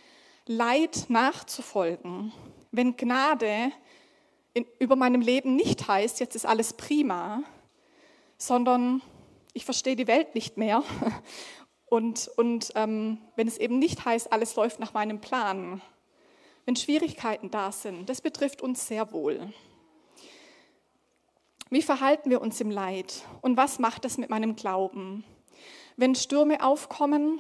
Leid 0.47 1.05
nachzufolgen, 1.09 2.31
wenn 2.71 2.97
Gnade 2.97 3.71
in, 4.53 4.65
über 4.79 4.95
meinem 4.95 5.21
Leben 5.21 5.55
nicht 5.55 5.87
heißt, 5.87 6.19
jetzt 6.19 6.35
ist 6.35 6.45
alles 6.45 6.73
prima, 6.73 7.43
sondern 8.37 9.01
ich 9.53 9.65
verstehe 9.65 9.95
die 9.95 10.07
Welt 10.07 10.35
nicht 10.35 10.57
mehr 10.57 10.83
und, 11.85 12.29
und 12.37 12.71
ähm, 12.75 13.19
wenn 13.35 13.47
es 13.47 13.57
eben 13.57 13.79
nicht 13.79 14.05
heißt, 14.05 14.31
alles 14.31 14.55
läuft 14.55 14.79
nach 14.79 14.93
meinem 14.93 15.21
Plan, 15.21 15.81
wenn 16.65 16.75
Schwierigkeiten 16.75 17.49
da 17.49 17.71
sind, 17.71 18.09
das 18.09 18.21
betrifft 18.21 18.61
uns 18.61 18.87
sehr 18.87 19.11
wohl. 19.11 19.53
Wie 21.69 21.81
verhalten 21.81 22.29
wir 22.29 22.41
uns 22.41 22.61
im 22.61 22.71
Leid? 22.71 23.23
Und 23.41 23.57
was 23.57 23.79
macht 23.79 24.05
das 24.05 24.17
mit 24.17 24.29
meinem 24.29 24.55
Glauben? 24.55 25.25
Wenn 25.97 26.15
Stürme 26.15 26.63
aufkommen, 26.63 27.39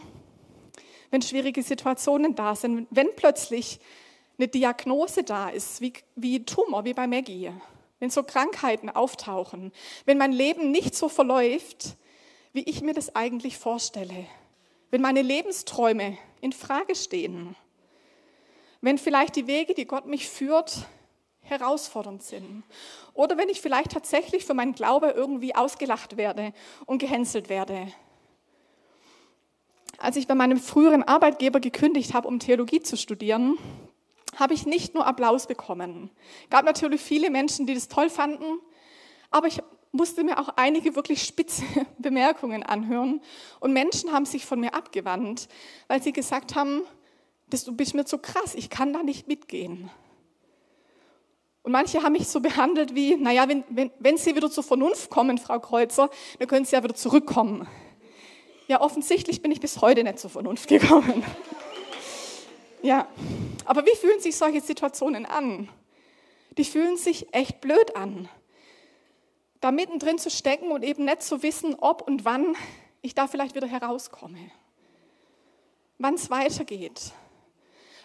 wenn 1.11 1.21
schwierige 1.21 1.63
Situationen 1.63 2.35
da 2.35 2.55
sind, 2.55 2.87
wenn 2.91 3.15
plötzlich 3.15 3.79
eine 4.37 4.47
Diagnose 4.47 5.23
da 5.23 5.49
ist, 5.49 5.81
wie, 5.81 5.93
wie 6.15 6.45
Tumor, 6.45 6.85
wie 6.85 6.93
bei 6.93 7.07
Maggie, 7.07 7.51
wenn 7.99 8.09
so 8.09 8.23
Krankheiten 8.23 8.89
auftauchen, 8.89 9.71
wenn 10.05 10.17
mein 10.17 10.31
Leben 10.31 10.71
nicht 10.71 10.95
so 10.95 11.09
verläuft, 11.09 11.97
wie 12.53 12.63
ich 12.63 12.81
mir 12.81 12.93
das 12.93 13.15
eigentlich 13.15 13.57
vorstelle, 13.57 14.25
wenn 14.91 15.01
meine 15.01 15.21
Lebensträume 15.21 16.17
in 16.41 16.53
Frage 16.53 16.95
stehen, 16.95 17.55
wenn 18.81 18.97
vielleicht 18.97 19.35
die 19.35 19.47
Wege, 19.47 19.73
die 19.73 19.85
Gott 19.85 20.05
mich 20.05 20.29
führt, 20.29 20.85
herausfordernd 21.41 22.23
sind 22.23 22.63
oder 23.13 23.37
wenn 23.37 23.49
ich 23.49 23.61
vielleicht 23.61 23.91
tatsächlich 23.91 24.45
für 24.45 24.53
meinen 24.53 24.73
Glaube 24.73 25.11
irgendwie 25.11 25.55
ausgelacht 25.55 26.17
werde 26.17 26.53
und 26.85 26.99
gehänselt 26.99 27.49
werde. 27.49 27.87
Als 29.97 30.15
ich 30.15 30.27
bei 30.27 30.35
meinem 30.35 30.59
früheren 30.59 31.03
Arbeitgeber 31.03 31.59
gekündigt 31.59 32.13
habe, 32.13 32.27
um 32.27 32.39
Theologie 32.39 32.81
zu 32.81 32.97
studieren, 32.97 33.57
habe 34.35 34.53
ich 34.53 34.65
nicht 34.65 34.93
nur 34.93 35.07
Applaus 35.07 35.47
bekommen. 35.47 36.11
Gab 36.49 36.65
natürlich 36.65 37.01
viele 37.01 37.29
Menschen, 37.31 37.65
die 37.65 37.73
das 37.73 37.87
toll 37.87 38.09
fanden, 38.09 38.59
aber 39.31 39.47
ich 39.47 39.61
musste 39.91 40.23
mir 40.23 40.39
auch 40.39 40.49
einige 40.55 40.95
wirklich 40.95 41.23
spitze 41.23 41.63
Bemerkungen 41.97 42.63
anhören. 42.63 43.21
Und 43.59 43.73
Menschen 43.73 44.11
haben 44.11 44.25
sich 44.25 44.45
von 44.45 44.59
mir 44.59 44.73
abgewandt, 44.73 45.47
weil 45.87 46.01
sie 46.01 46.13
gesagt 46.13 46.55
haben, 46.55 46.81
du 47.49 47.75
bist 47.75 47.95
mir 47.95 48.05
zu 48.05 48.19
krass, 48.19 48.53
ich 48.55 48.69
kann 48.69 48.93
da 48.93 49.01
nicht 49.01 49.27
mitgehen. 49.27 49.89
Und 51.63 51.71
manche 51.73 52.03
haben 52.03 52.13
mich 52.13 52.27
so 52.29 52.39
behandelt 52.39 52.95
wie, 52.95 53.15
naja, 53.15 53.49
wenn, 53.49 53.63
wenn, 53.69 53.91
wenn 53.99 54.17
Sie 54.17 54.37
wieder 54.37 54.49
zur 54.49 54.63
Vernunft 54.63 55.09
kommen, 55.09 55.37
Frau 55.37 55.59
Kreuzer, 55.59 56.09
dann 56.39 56.47
können 56.47 56.63
Sie 56.63 56.77
ja 56.77 56.83
wieder 56.83 56.95
zurückkommen. 56.95 57.67
Ja, 58.67 58.81
offensichtlich 58.81 59.41
bin 59.41 59.51
ich 59.51 59.61
bis 59.61 59.81
heute 59.81 60.03
nicht 60.03 60.19
zur 60.19 60.29
Vernunft 60.29 60.67
gekommen. 60.67 61.23
Ja, 62.83 63.07
aber 63.65 63.85
wie 63.85 63.95
fühlen 63.95 64.19
sich 64.19 64.35
solche 64.35 64.61
Situationen 64.61 65.25
an? 65.25 65.69
Die 66.57 66.65
fühlen 66.65 66.97
sich 66.97 67.33
echt 67.33 67.61
blöd 67.61 67.95
an. 67.95 68.29
Da 69.61 69.71
mittendrin 69.71 70.19
zu 70.19 70.29
stecken 70.29 70.71
und 70.71 70.83
eben 70.83 71.05
nicht 71.05 71.23
zu 71.23 71.43
wissen, 71.43 71.75
ob 71.75 72.01
und 72.01 72.25
wann 72.25 72.55
ich 73.01 73.15
da 73.15 73.27
vielleicht 73.27 73.55
wieder 73.55 73.67
herauskomme. 73.67 74.51
Wann 75.97 76.15
es 76.15 76.29
weitergeht. 76.29 77.13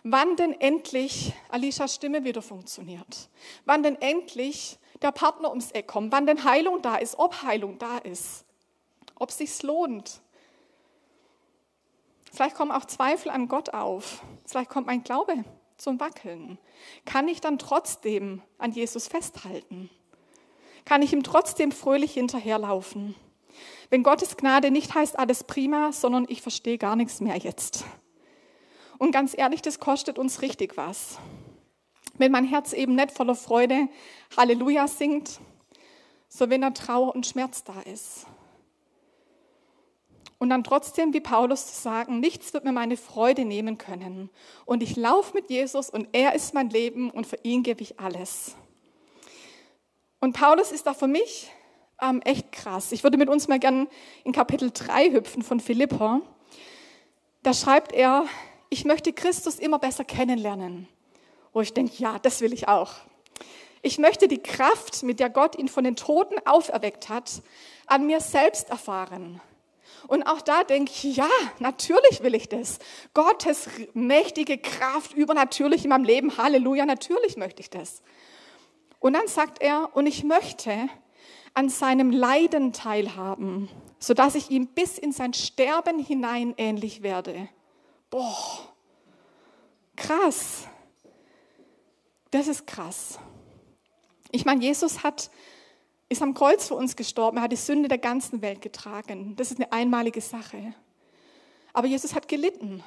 Wann 0.05 0.37
denn 0.37 0.59
endlich 0.61 1.33
Alishas 1.49 1.95
Stimme 1.95 2.25
wieder 2.25 2.41
funktioniert. 2.41 3.29
Wann 3.65 3.83
denn 3.83 4.01
endlich 4.01 4.79
der 5.03 5.13
Partner 5.13 5.51
ums 5.51 5.73
Eck 5.73 5.89
kommt. 5.89 6.13
Wann 6.13 6.27
denn 6.27 6.45
Heilung 6.45 6.83
da 6.83 6.97
ist. 6.97 7.19
Ob 7.19 7.43
Heilung 7.43 7.79
da 7.79 7.99
ist. 7.99 8.45
Ob 9.17 9.31
es 9.31 9.39
sich 9.39 9.63
lohnt. 9.63 10.23
Vielleicht 12.33 12.57
kommen 12.57 12.73
auch 12.73 12.87
Zweifel 12.87 13.31
an 13.31 13.47
Gott 13.47 13.75
auf. 13.75 14.23
Vielleicht 14.47 14.71
kommt 14.71 14.87
mein 14.87 15.05
Glaube 15.05 15.45
zum 15.77 16.01
Wackeln. 16.01 16.59
Kann 17.05 17.29
ich 17.29 17.43
dann 17.43 17.59
trotzdem 17.59 18.41
an 18.57 18.73
Jesus 18.73 19.07
festhalten? 19.07 19.91
Kann 20.87 21.03
ich 21.03 21.13
ihm 21.13 21.23
trotzdem 21.23 21.73
fröhlich 21.73 22.15
hinterherlaufen? 22.15 23.15
Wenn 23.91 24.03
Gottes 24.03 24.39
Gnade 24.39 24.71
nicht 24.71 24.95
heißt 24.95 25.19
alles 25.19 25.45
prima, 25.45 25.93
sondern 25.93 26.25
ich 26.29 26.41
verstehe 26.41 26.79
gar 26.79 26.97
nichts 26.97 27.21
mehr 27.21 27.37
jetzt. 27.37 27.85
Und 28.99 29.13
ganz 29.13 29.37
ehrlich, 29.37 29.61
das 29.61 29.79
kostet 29.79 30.19
uns 30.19 30.41
richtig 30.41 30.79
was. 30.79 31.19
Wenn 32.15 32.33
mein 32.33 32.47
Herz 32.47 32.73
eben 32.73 32.95
nicht 32.95 33.11
voller 33.11 33.35
Freude 33.35 33.89
Halleluja 34.37 34.89
singt, 34.89 35.39
so 36.29 36.49
wenn 36.49 36.63
da 36.63 36.71
Trauer 36.71 37.15
und 37.15 37.27
Schmerz 37.27 37.63
da 37.65 37.79
ist. 37.83 38.27
Und 40.43 40.51
dann 40.51 40.65
trotzdem, 40.65 41.15
wie 41.15 41.21
Paulus 41.21 41.69
zu 41.69 41.81
sagen, 41.81 42.19
nichts 42.19 42.53
wird 42.53 42.65
mir 42.65 42.73
meine 42.73 42.97
Freude 42.97 43.45
nehmen 43.45 43.79
können. 43.79 44.29
Und 44.65 44.83
ich 44.83 44.97
laufe 44.97 45.35
mit 45.35 45.51
Jesus 45.51 45.89
und 45.89 46.09
er 46.11 46.35
ist 46.35 46.53
mein 46.53 46.69
Leben 46.69 47.13
und 47.13 47.29
für 47.29 47.39
ihn 47.45 47.63
gebe 47.63 47.81
ich 47.81 48.01
alles. 48.01 48.57
Und 50.19 50.33
Paulus 50.33 50.73
ist 50.73 50.85
da 50.89 50.95
für 50.95 51.07
mich 51.07 51.49
ähm, 52.01 52.21
echt 52.23 52.51
krass. 52.51 52.91
Ich 52.91 53.05
würde 53.05 53.19
mit 53.19 53.29
uns 53.29 53.47
mal 53.47 53.61
gern 53.61 53.87
in 54.25 54.33
Kapitel 54.33 54.73
3 54.75 55.13
hüpfen 55.13 55.43
von 55.43 55.61
Philippa. 55.61 56.21
Da 57.45 57.55
schreibt 57.55 57.93
er, 57.93 58.25
ich 58.69 58.85
möchte 58.85 59.13
Christus 59.13 59.61
immer 59.61 59.79
besser 59.79 60.03
kennenlernen. 60.03 60.89
Wo 61.53 61.61
ich 61.61 61.73
denke, 61.73 61.93
ja, 61.99 62.19
das 62.19 62.41
will 62.41 62.53
ich 62.53 62.67
auch. 62.67 62.95
Ich 63.81 63.97
möchte 63.99 64.27
die 64.27 64.43
Kraft, 64.43 65.05
mit 65.05 65.21
der 65.21 65.31
Gott 65.31 65.57
ihn 65.57 65.69
von 65.69 65.85
den 65.85 65.95
Toten 65.95 66.35
auferweckt 66.45 67.09
hat, 67.09 67.31
an 67.87 68.09
mir 68.09 68.21
selbst 68.21 68.71
erfahren 68.71 69.41
und 70.09 70.25
auch 70.25 70.41
da 70.41 70.65
denke 70.65 70.91
ich, 70.93 71.17
ja, 71.17 71.29
natürlich 71.59 72.23
will 72.23 72.35
ich 72.35 72.49
das. 72.49 72.79
Gottes 73.15 73.69
mächtige 73.95 74.59
Kraft 74.59 75.13
übernatürlich 75.15 75.85
in 75.85 75.91
meinem 75.91 76.05
Leben, 76.05 76.37
Halleluja, 76.37 76.87
natürlich 76.87 77.37
möchte 77.37 77.61
ich 77.61 77.71
das. 77.71 78.03
Und 78.99 79.15
dann 79.15 79.27
sagt 79.27 79.63
er, 79.63 79.91
und 79.95 80.07
ich 80.07 80.25
möchte 80.25 80.89
an 81.55 81.69
seinem 81.69 82.11
Leiden 82.11 82.73
teilhaben, 82.73 83.69
sodass 83.99 84.35
ich 84.35 84.51
ihm 84.51 84.69
bis 84.69 84.99
in 84.99 85.13
sein 85.13 85.35
Sterben 85.35 85.99
hinein 85.99 86.55
ähnlich 86.57 87.03
werde. 87.03 87.49
Boah, 88.11 88.73
krass. 89.97 90.67
Das 92.31 92.49
ist 92.49 92.67
krass. 92.67 93.19
Ich 94.31 94.47
meine, 94.47 94.63
Jesus 94.63 95.03
hat 95.03 95.31
ist 96.13 96.23
am 96.23 96.35
Kreuz 96.35 96.69
für 96.69 96.75
uns 96.75 96.95
gestorben. 96.95 97.39
Er 97.39 97.45
hat 97.45 97.53
die 97.53 97.57
Sünde 97.57 97.89
der 97.89 97.99
ganzen 97.99 98.43
Welt 98.43 98.61
getragen. 98.61 99.35
Das 99.37 99.51
ist 99.51 99.59
eine 99.59 99.73
einmalige 99.73 100.21
Sache. 100.21 100.75
Aber 101.73 101.87
Jesus 101.87 102.15
hat 102.15 102.29
gelitten. 102.29 102.85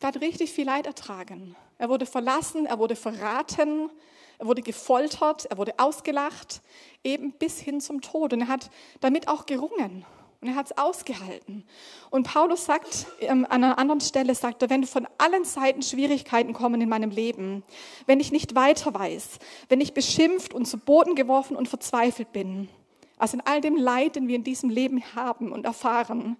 Er 0.00 0.08
hat 0.08 0.20
richtig 0.20 0.52
viel 0.52 0.66
Leid 0.66 0.86
ertragen. 0.86 1.56
Er 1.78 1.88
wurde 1.88 2.06
verlassen, 2.06 2.66
er 2.66 2.78
wurde 2.78 2.96
verraten, 2.96 3.90
er 4.38 4.46
wurde 4.46 4.62
gefoltert, 4.62 5.46
er 5.46 5.58
wurde 5.58 5.74
ausgelacht, 5.78 6.62
eben 7.02 7.32
bis 7.32 7.58
hin 7.58 7.80
zum 7.80 8.00
Tod. 8.00 8.32
Und 8.32 8.42
er 8.42 8.48
hat 8.48 8.70
damit 9.00 9.28
auch 9.28 9.46
gerungen. 9.46 10.04
Und 10.46 10.52
er 10.52 10.58
hat 10.58 10.66
es 10.66 10.78
ausgehalten. 10.78 11.64
Und 12.08 12.22
Paulus 12.22 12.66
sagt 12.66 13.06
ähm, 13.18 13.44
an 13.50 13.64
einer 13.64 13.78
anderen 13.78 14.00
Stelle, 14.00 14.32
sagt 14.32 14.62
er, 14.62 14.70
wenn 14.70 14.84
von 14.84 15.08
allen 15.18 15.44
Seiten 15.44 15.82
Schwierigkeiten 15.82 16.52
kommen 16.52 16.80
in 16.80 16.88
meinem 16.88 17.10
Leben, 17.10 17.64
wenn 18.06 18.20
ich 18.20 18.30
nicht 18.30 18.54
weiter 18.54 18.94
weiß, 18.94 19.40
wenn 19.68 19.80
ich 19.80 19.92
beschimpft 19.92 20.54
und 20.54 20.66
zu 20.66 20.78
Boden 20.78 21.16
geworfen 21.16 21.56
und 21.56 21.68
verzweifelt 21.68 22.30
bin, 22.30 22.68
also 23.18 23.38
in 23.38 23.40
all 23.44 23.60
dem 23.60 23.74
Leid, 23.74 24.14
den 24.14 24.28
wir 24.28 24.36
in 24.36 24.44
diesem 24.44 24.70
Leben 24.70 25.02
haben 25.16 25.50
und 25.50 25.64
erfahren, 25.66 26.36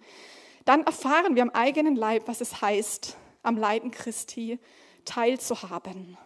dann 0.64 0.84
erfahren 0.84 1.34
wir 1.34 1.42
am 1.42 1.50
eigenen 1.50 1.96
Leib, 1.96 2.28
was 2.28 2.40
es 2.40 2.60
heißt, 2.60 3.16
am 3.42 3.56
Leiden 3.56 3.90
Christi 3.90 4.60
teilzuhaben. 5.04 6.16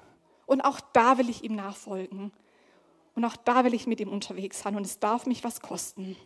Und 0.44 0.60
auch 0.60 0.80
da 0.92 1.16
will 1.16 1.30
ich 1.30 1.44
ihm 1.44 1.54
nachfolgen. 1.54 2.30
Und 3.14 3.24
auch 3.24 3.36
da 3.36 3.64
will 3.64 3.72
ich 3.72 3.86
mit 3.86 4.00
ihm 4.00 4.10
unterwegs 4.10 4.60
sein. 4.60 4.76
Und 4.76 4.84
es 4.84 4.98
darf 4.98 5.24
mich 5.24 5.44
was 5.44 5.62
kosten. 5.62 6.16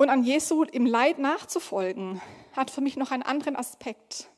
Und 0.00 0.08
an 0.08 0.24
Jesu 0.24 0.62
im 0.62 0.86
Leid 0.86 1.18
nachzufolgen, 1.18 2.22
hat 2.54 2.70
für 2.70 2.80
mich 2.80 2.96
noch 2.96 3.10
einen 3.10 3.22
anderen 3.22 3.54
Aspekt. 3.54 4.30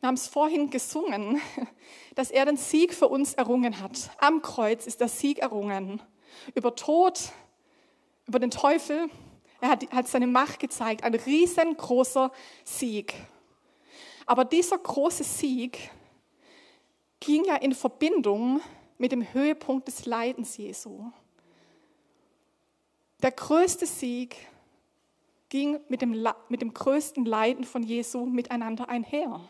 Wir 0.00 0.08
haben 0.08 0.14
es 0.14 0.28
vorhin 0.28 0.68
gesungen, 0.68 1.40
dass 2.16 2.30
er 2.30 2.44
den 2.44 2.58
Sieg 2.58 2.92
für 2.92 3.08
uns 3.08 3.32
errungen 3.32 3.80
hat. 3.80 4.10
Am 4.18 4.42
Kreuz 4.42 4.86
ist 4.86 5.00
der 5.00 5.08
Sieg 5.08 5.38
errungen. 5.38 6.02
Über 6.54 6.76
Tod, 6.76 7.18
über 8.26 8.38
den 8.38 8.50
Teufel. 8.50 9.08
Er 9.62 9.70
hat, 9.70 9.90
hat 9.90 10.06
seine 10.06 10.26
Macht 10.26 10.60
gezeigt. 10.60 11.02
Ein 11.02 11.14
riesengroßer 11.14 12.30
Sieg. 12.64 13.14
Aber 14.26 14.44
dieser 14.44 14.76
große 14.76 15.24
Sieg 15.24 15.78
ging 17.20 17.46
ja 17.46 17.56
in 17.56 17.72
Verbindung 17.72 18.60
mit 18.98 19.12
dem 19.12 19.32
Höhepunkt 19.32 19.88
des 19.88 20.04
Leidens 20.04 20.58
Jesu. 20.58 21.10
Der 23.22 23.32
größte 23.32 23.86
Sieg 23.86 24.36
ging 25.50 25.78
mit 25.88 26.00
dem, 26.00 26.26
mit 26.48 26.62
dem 26.62 26.72
größten 26.72 27.26
Leiden 27.26 27.64
von 27.64 27.82
Jesu 27.82 28.24
miteinander 28.24 28.88
einher. 28.88 29.40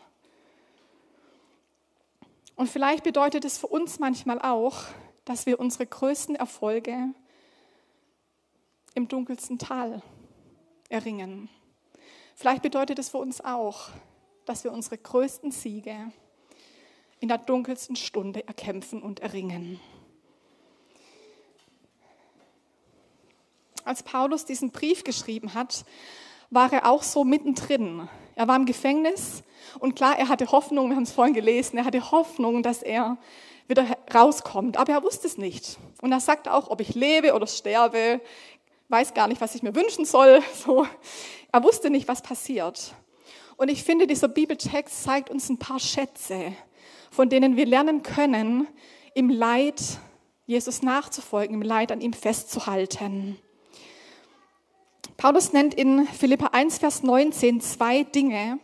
Und 2.55 2.67
vielleicht 2.67 3.03
bedeutet 3.03 3.45
es 3.45 3.57
für 3.57 3.67
uns 3.67 3.99
manchmal 3.99 4.41
auch, 4.41 4.83
dass 5.23 5.45
wir 5.45 5.59
unsere 5.59 5.85
größten 5.85 6.35
Erfolge 6.35 7.13
im 8.93 9.07
dunkelsten 9.07 9.57
Tal 9.57 10.01
erringen. 10.89 11.49
Vielleicht 12.35 12.61
bedeutet 12.61 12.99
es 12.99 13.09
für 13.09 13.19
uns 13.19 13.39
auch, 13.39 13.89
dass 14.45 14.63
wir 14.63 14.73
unsere 14.73 14.97
größten 14.97 15.51
Siege 15.51 16.11
in 17.19 17.27
der 17.27 17.37
dunkelsten 17.37 17.95
Stunde 17.95 18.47
erkämpfen 18.47 19.01
und 19.01 19.19
erringen. 19.19 19.79
Als 23.85 24.03
Paulus 24.03 24.45
diesen 24.45 24.71
Brief 24.71 25.03
geschrieben 25.03 25.53
hat, 25.53 25.85
war 26.49 26.71
er 26.73 26.89
auch 26.89 27.03
so 27.03 27.23
mittendrin. 27.23 28.07
Er 28.35 28.47
war 28.47 28.55
im 28.55 28.65
Gefängnis 28.65 29.43
und 29.79 29.95
klar, 29.95 30.17
er 30.17 30.29
hatte 30.29 30.51
Hoffnung, 30.51 30.89
wir 30.89 30.95
haben 30.95 31.03
es 31.03 31.11
vorhin 31.11 31.33
gelesen, 31.33 31.77
er 31.77 31.85
hatte 31.85 32.11
Hoffnung, 32.11 32.63
dass 32.63 32.81
er 32.83 33.17
wieder 33.67 33.85
rauskommt. 34.13 34.77
Aber 34.77 34.91
er 34.91 35.03
wusste 35.03 35.27
es 35.27 35.37
nicht. 35.37 35.77
Und 36.01 36.11
er 36.11 36.19
sagt 36.19 36.47
auch, 36.47 36.69
ob 36.69 36.81
ich 36.81 36.93
lebe 36.93 37.33
oder 37.33 37.47
sterbe, 37.47 38.21
weiß 38.89 39.13
gar 39.13 39.27
nicht, 39.27 39.41
was 39.41 39.55
ich 39.55 39.63
mir 39.63 39.75
wünschen 39.75 40.05
soll. 40.05 40.41
So. 40.53 40.85
Er 41.53 41.63
wusste 41.63 41.89
nicht, 41.89 42.07
was 42.07 42.21
passiert. 42.21 42.93
Und 43.57 43.69
ich 43.69 43.83
finde, 43.83 44.07
dieser 44.07 44.27
Bibeltext 44.27 45.03
zeigt 45.03 45.29
uns 45.29 45.49
ein 45.49 45.57
paar 45.57 45.79
Schätze, 45.79 46.53
von 47.11 47.29
denen 47.29 47.57
wir 47.57 47.65
lernen 47.65 48.03
können, 48.03 48.67
im 49.13 49.29
Leid 49.29 49.81
Jesus 50.45 50.81
nachzufolgen, 50.81 51.55
im 51.55 51.61
Leid 51.61 51.91
an 51.91 52.01
ihm 52.01 52.13
festzuhalten. 52.13 53.37
Paulus 55.21 55.53
nennt 55.53 55.75
in 55.75 56.07
Philippa 56.07 56.47
1, 56.47 56.79
Vers 56.79 57.03
19 57.03 57.61
zwei 57.61 58.01
Dinge, 58.01 58.57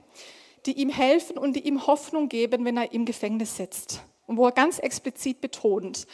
die 0.66 0.72
ihm 0.82 0.90
helfen 0.90 1.38
und 1.38 1.56
die 1.56 1.68
ihm 1.68 1.86
Hoffnung 1.86 2.30
geben, 2.30 2.66
wenn 2.66 2.78
er 2.78 2.92
im 2.94 3.06
Gefängnis 3.06 3.58
sitzt. 3.58 4.02
Und 4.26 4.38
wo 4.38 4.46
er 4.48 4.54
ganz 4.54 4.80
explizit 4.80 5.40
betont. 5.40 6.08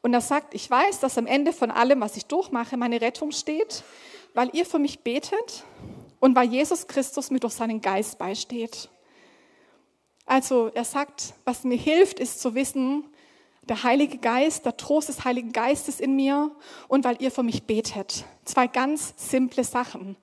Und 0.00 0.14
er 0.14 0.20
sagt, 0.20 0.54
ich 0.54 0.70
weiß, 0.70 1.00
dass 1.00 1.18
am 1.18 1.26
Ende 1.26 1.52
von 1.52 1.72
allem, 1.72 2.00
was 2.00 2.16
ich 2.16 2.26
durchmache, 2.26 2.76
meine 2.76 3.00
Rettung 3.00 3.32
steht, 3.32 3.82
weil 4.34 4.50
ihr 4.52 4.64
für 4.66 4.78
mich 4.78 5.00
betet 5.00 5.64
und 6.20 6.36
weil 6.36 6.48
Jesus 6.48 6.86
Christus 6.86 7.32
mir 7.32 7.40
durch 7.40 7.54
seinen 7.54 7.80
Geist 7.80 8.18
beisteht. 8.18 8.88
Also 10.26 10.70
er 10.74 10.84
sagt, 10.84 11.34
was 11.44 11.64
mir 11.64 11.76
hilft, 11.76 12.20
ist 12.20 12.40
zu 12.40 12.54
wissen, 12.54 13.02
der 13.68 13.82
Heilige 13.82 14.18
Geist, 14.18 14.64
der 14.64 14.76
Trost 14.76 15.08
des 15.08 15.24
Heiligen 15.24 15.52
Geistes 15.52 16.00
in 16.00 16.16
mir 16.16 16.50
und 16.88 17.04
weil 17.04 17.16
ihr 17.20 17.30
für 17.30 17.42
mich 17.42 17.64
betet. 17.64 18.24
Zwei 18.44 18.66
ganz 18.66 19.14
simple 19.16 19.64
Sachen. 19.64 20.16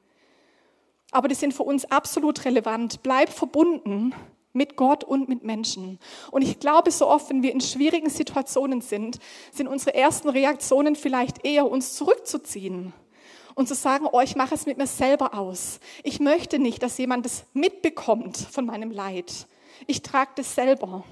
Aber 1.12 1.28
die 1.28 1.36
sind 1.36 1.54
für 1.54 1.64
uns 1.64 1.86
absolut 1.86 2.46
relevant. 2.46 3.02
Bleib 3.04 3.30
verbunden 3.30 4.14
mit 4.52 4.76
Gott 4.76 5.04
und 5.04 5.30
mit 5.30 5.44
Menschen. 5.44 6.00
Und 6.32 6.42
ich 6.42 6.60
glaube, 6.60 6.92
so 6.92 7.08
oft, 7.08 7.30
wenn 7.30 7.44
wir 7.44 7.52
in 7.52 7.62
schwierigen 7.62 8.10
Situationen 8.10 8.82
sind, 8.82 9.20
sind 9.52 9.68
unsere 9.68 9.96
ersten 9.96 10.30
Reaktionen 10.30 10.96
vielleicht 10.96 11.46
eher, 11.46 11.70
uns 11.70 11.94
zurückzuziehen 11.94 12.94
und 13.54 13.68
zu 13.68 13.76
sagen, 13.76 14.08
oh, 14.12 14.22
ich 14.22 14.36
mache 14.36 14.56
es 14.56 14.66
mit 14.66 14.78
mir 14.78 14.88
selber 14.88 15.34
aus. 15.34 15.80
Ich 16.04 16.20
möchte 16.20 16.60
nicht, 16.60 16.84
dass 16.84 16.98
jemand 16.98 17.26
das 17.26 17.46
mitbekommt 17.54 18.38
von 18.38 18.66
meinem 18.66 18.92
Leid. 18.92 19.48
Ich 19.88 20.02
trage 20.02 20.32
das 20.36 20.56
selber. 20.56 21.04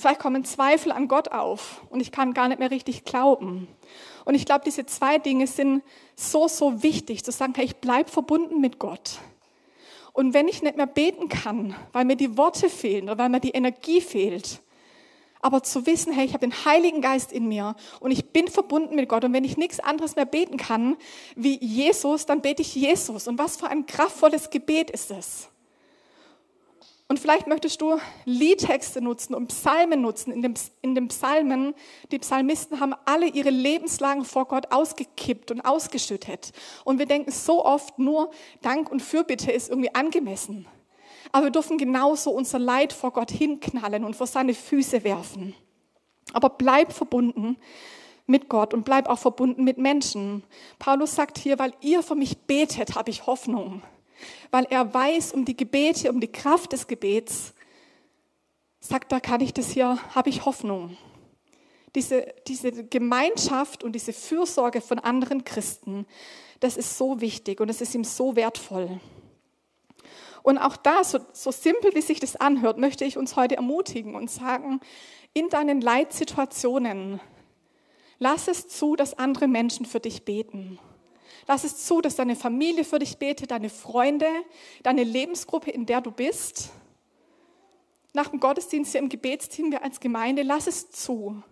Vielleicht 0.00 0.20
kommen 0.20 0.44
Zweifel 0.46 0.92
an 0.92 1.08
Gott 1.08 1.28
auf 1.28 1.82
und 1.90 2.00
ich 2.00 2.10
kann 2.10 2.32
gar 2.32 2.48
nicht 2.48 2.58
mehr 2.58 2.70
richtig 2.70 3.04
glauben. 3.04 3.68
Und 4.24 4.34
ich 4.34 4.46
glaube, 4.46 4.62
diese 4.64 4.86
zwei 4.86 5.18
Dinge 5.18 5.46
sind 5.46 5.82
so, 6.16 6.48
so 6.48 6.82
wichtig, 6.82 7.22
zu 7.22 7.32
sagen, 7.32 7.52
hey, 7.54 7.66
ich 7.66 7.76
bleibe 7.76 8.10
verbunden 8.10 8.62
mit 8.62 8.78
Gott. 8.78 9.18
Und 10.14 10.32
wenn 10.32 10.48
ich 10.48 10.62
nicht 10.62 10.78
mehr 10.78 10.86
beten 10.86 11.28
kann, 11.28 11.76
weil 11.92 12.06
mir 12.06 12.16
die 12.16 12.38
Worte 12.38 12.70
fehlen 12.70 13.10
oder 13.10 13.18
weil 13.18 13.28
mir 13.28 13.40
die 13.40 13.50
Energie 13.50 14.00
fehlt, 14.00 14.60
aber 15.42 15.62
zu 15.62 15.84
wissen, 15.84 16.14
hey, 16.14 16.24
ich 16.24 16.32
habe 16.32 16.48
den 16.48 16.64
Heiligen 16.64 17.02
Geist 17.02 17.30
in 17.30 17.46
mir 17.46 17.76
und 18.00 18.10
ich 18.10 18.30
bin 18.30 18.48
verbunden 18.48 18.94
mit 18.94 19.06
Gott. 19.06 19.24
Und 19.24 19.34
wenn 19.34 19.44
ich 19.44 19.58
nichts 19.58 19.80
anderes 19.80 20.16
mehr 20.16 20.24
beten 20.24 20.56
kann 20.56 20.96
wie 21.36 21.62
Jesus, 21.62 22.24
dann 22.24 22.40
bete 22.40 22.62
ich 22.62 22.74
Jesus. 22.74 23.28
Und 23.28 23.38
was 23.38 23.58
für 23.58 23.68
ein 23.68 23.84
kraftvolles 23.84 24.48
Gebet 24.48 24.90
ist 24.90 25.10
es? 25.10 25.50
Und 27.10 27.18
vielleicht 27.18 27.48
möchtest 27.48 27.80
du 27.80 27.98
Liedtexte 28.24 29.00
nutzen 29.00 29.34
und 29.34 29.48
Psalmen 29.48 30.00
nutzen. 30.00 30.32
In, 30.32 30.42
dem, 30.42 30.54
in 30.80 30.94
den 30.94 31.08
Psalmen, 31.08 31.74
die 32.12 32.20
Psalmisten 32.20 32.78
haben 32.78 32.94
alle 33.04 33.26
ihre 33.26 33.50
Lebenslagen 33.50 34.24
vor 34.24 34.46
Gott 34.46 34.70
ausgekippt 34.70 35.50
und 35.50 35.62
ausgeschüttet. 35.62 36.52
Und 36.84 37.00
wir 37.00 37.06
denken 37.06 37.32
so 37.32 37.64
oft 37.64 37.98
nur, 37.98 38.30
Dank 38.62 38.92
und 38.92 39.02
Fürbitte 39.02 39.50
ist 39.50 39.70
irgendwie 39.70 39.92
angemessen. 39.92 40.68
Aber 41.32 41.46
wir 41.46 41.50
dürfen 41.50 41.78
genauso 41.78 42.30
unser 42.30 42.60
Leid 42.60 42.92
vor 42.92 43.10
Gott 43.10 43.32
hinknallen 43.32 44.04
und 44.04 44.14
vor 44.14 44.28
seine 44.28 44.54
Füße 44.54 45.02
werfen. 45.02 45.56
Aber 46.32 46.48
bleib 46.48 46.92
verbunden 46.92 47.56
mit 48.28 48.48
Gott 48.48 48.72
und 48.72 48.84
bleib 48.84 49.08
auch 49.08 49.18
verbunden 49.18 49.64
mit 49.64 49.78
Menschen. 49.78 50.44
Paulus 50.78 51.16
sagt 51.16 51.38
hier, 51.38 51.58
weil 51.58 51.72
ihr 51.80 52.04
für 52.04 52.14
mich 52.14 52.38
betet, 52.42 52.94
habe 52.94 53.10
ich 53.10 53.26
Hoffnung 53.26 53.82
weil 54.50 54.66
er 54.70 54.92
weiß 54.92 55.32
um 55.32 55.44
die 55.44 55.56
Gebete, 55.56 56.10
um 56.10 56.20
die 56.20 56.30
Kraft 56.32 56.72
des 56.72 56.86
Gebets, 56.86 57.54
sagt 58.80 59.12
er, 59.12 59.20
kann 59.20 59.40
ich 59.40 59.52
das 59.52 59.70
hier, 59.70 59.98
habe 60.14 60.30
ich 60.30 60.44
Hoffnung. 60.44 60.96
Diese, 61.94 62.32
diese 62.46 62.84
Gemeinschaft 62.84 63.82
und 63.82 63.92
diese 63.92 64.12
Fürsorge 64.12 64.80
von 64.80 64.98
anderen 64.98 65.44
Christen, 65.44 66.06
das 66.60 66.76
ist 66.76 66.96
so 66.96 67.20
wichtig 67.20 67.60
und 67.60 67.68
es 67.68 67.80
ist 67.80 67.94
ihm 67.94 68.04
so 68.04 68.36
wertvoll. 68.36 69.00
Und 70.42 70.58
auch 70.58 70.76
da, 70.76 71.04
so, 71.04 71.18
so 71.32 71.50
simpel 71.50 71.94
wie 71.94 72.00
sich 72.00 72.20
das 72.20 72.36
anhört, 72.36 72.78
möchte 72.78 73.04
ich 73.04 73.18
uns 73.18 73.36
heute 73.36 73.56
ermutigen 73.56 74.14
und 74.14 74.30
sagen, 74.30 74.80
in 75.34 75.48
deinen 75.48 75.80
Leitsituationen, 75.80 77.20
lass 78.18 78.48
es 78.48 78.68
zu, 78.68 78.96
dass 78.96 79.18
andere 79.18 79.48
Menschen 79.48 79.84
für 79.84 80.00
dich 80.00 80.24
beten. 80.24 80.78
Lass 81.46 81.64
es 81.64 81.84
zu, 81.86 82.00
dass 82.00 82.16
deine 82.16 82.36
Familie 82.36 82.84
für 82.84 82.98
dich 82.98 83.18
betet, 83.18 83.50
deine 83.50 83.70
Freunde, 83.70 84.28
deine 84.82 85.04
Lebensgruppe, 85.04 85.70
in 85.70 85.86
der 85.86 86.00
du 86.00 86.10
bist. 86.10 86.70
Nach 88.12 88.28
dem 88.28 88.40
Gottesdienst 88.40 88.92
hier 88.92 89.00
im 89.00 89.08
Gebetsteam, 89.08 89.70
wir 89.70 89.82
als 89.82 90.00
Gemeinde, 90.00 90.42
lass 90.42 90.66
es 90.66 90.90
zu. 90.90 91.42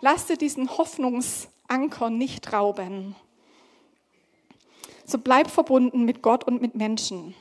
Lass 0.00 0.26
dir 0.26 0.36
diesen 0.36 0.76
Hoffnungsanker 0.76 2.10
nicht 2.10 2.52
rauben. 2.52 3.14
So 5.04 5.18
bleib 5.18 5.50
verbunden 5.50 6.04
mit 6.04 6.22
Gott 6.22 6.44
und 6.44 6.60
mit 6.60 6.74
Menschen. 6.74 7.34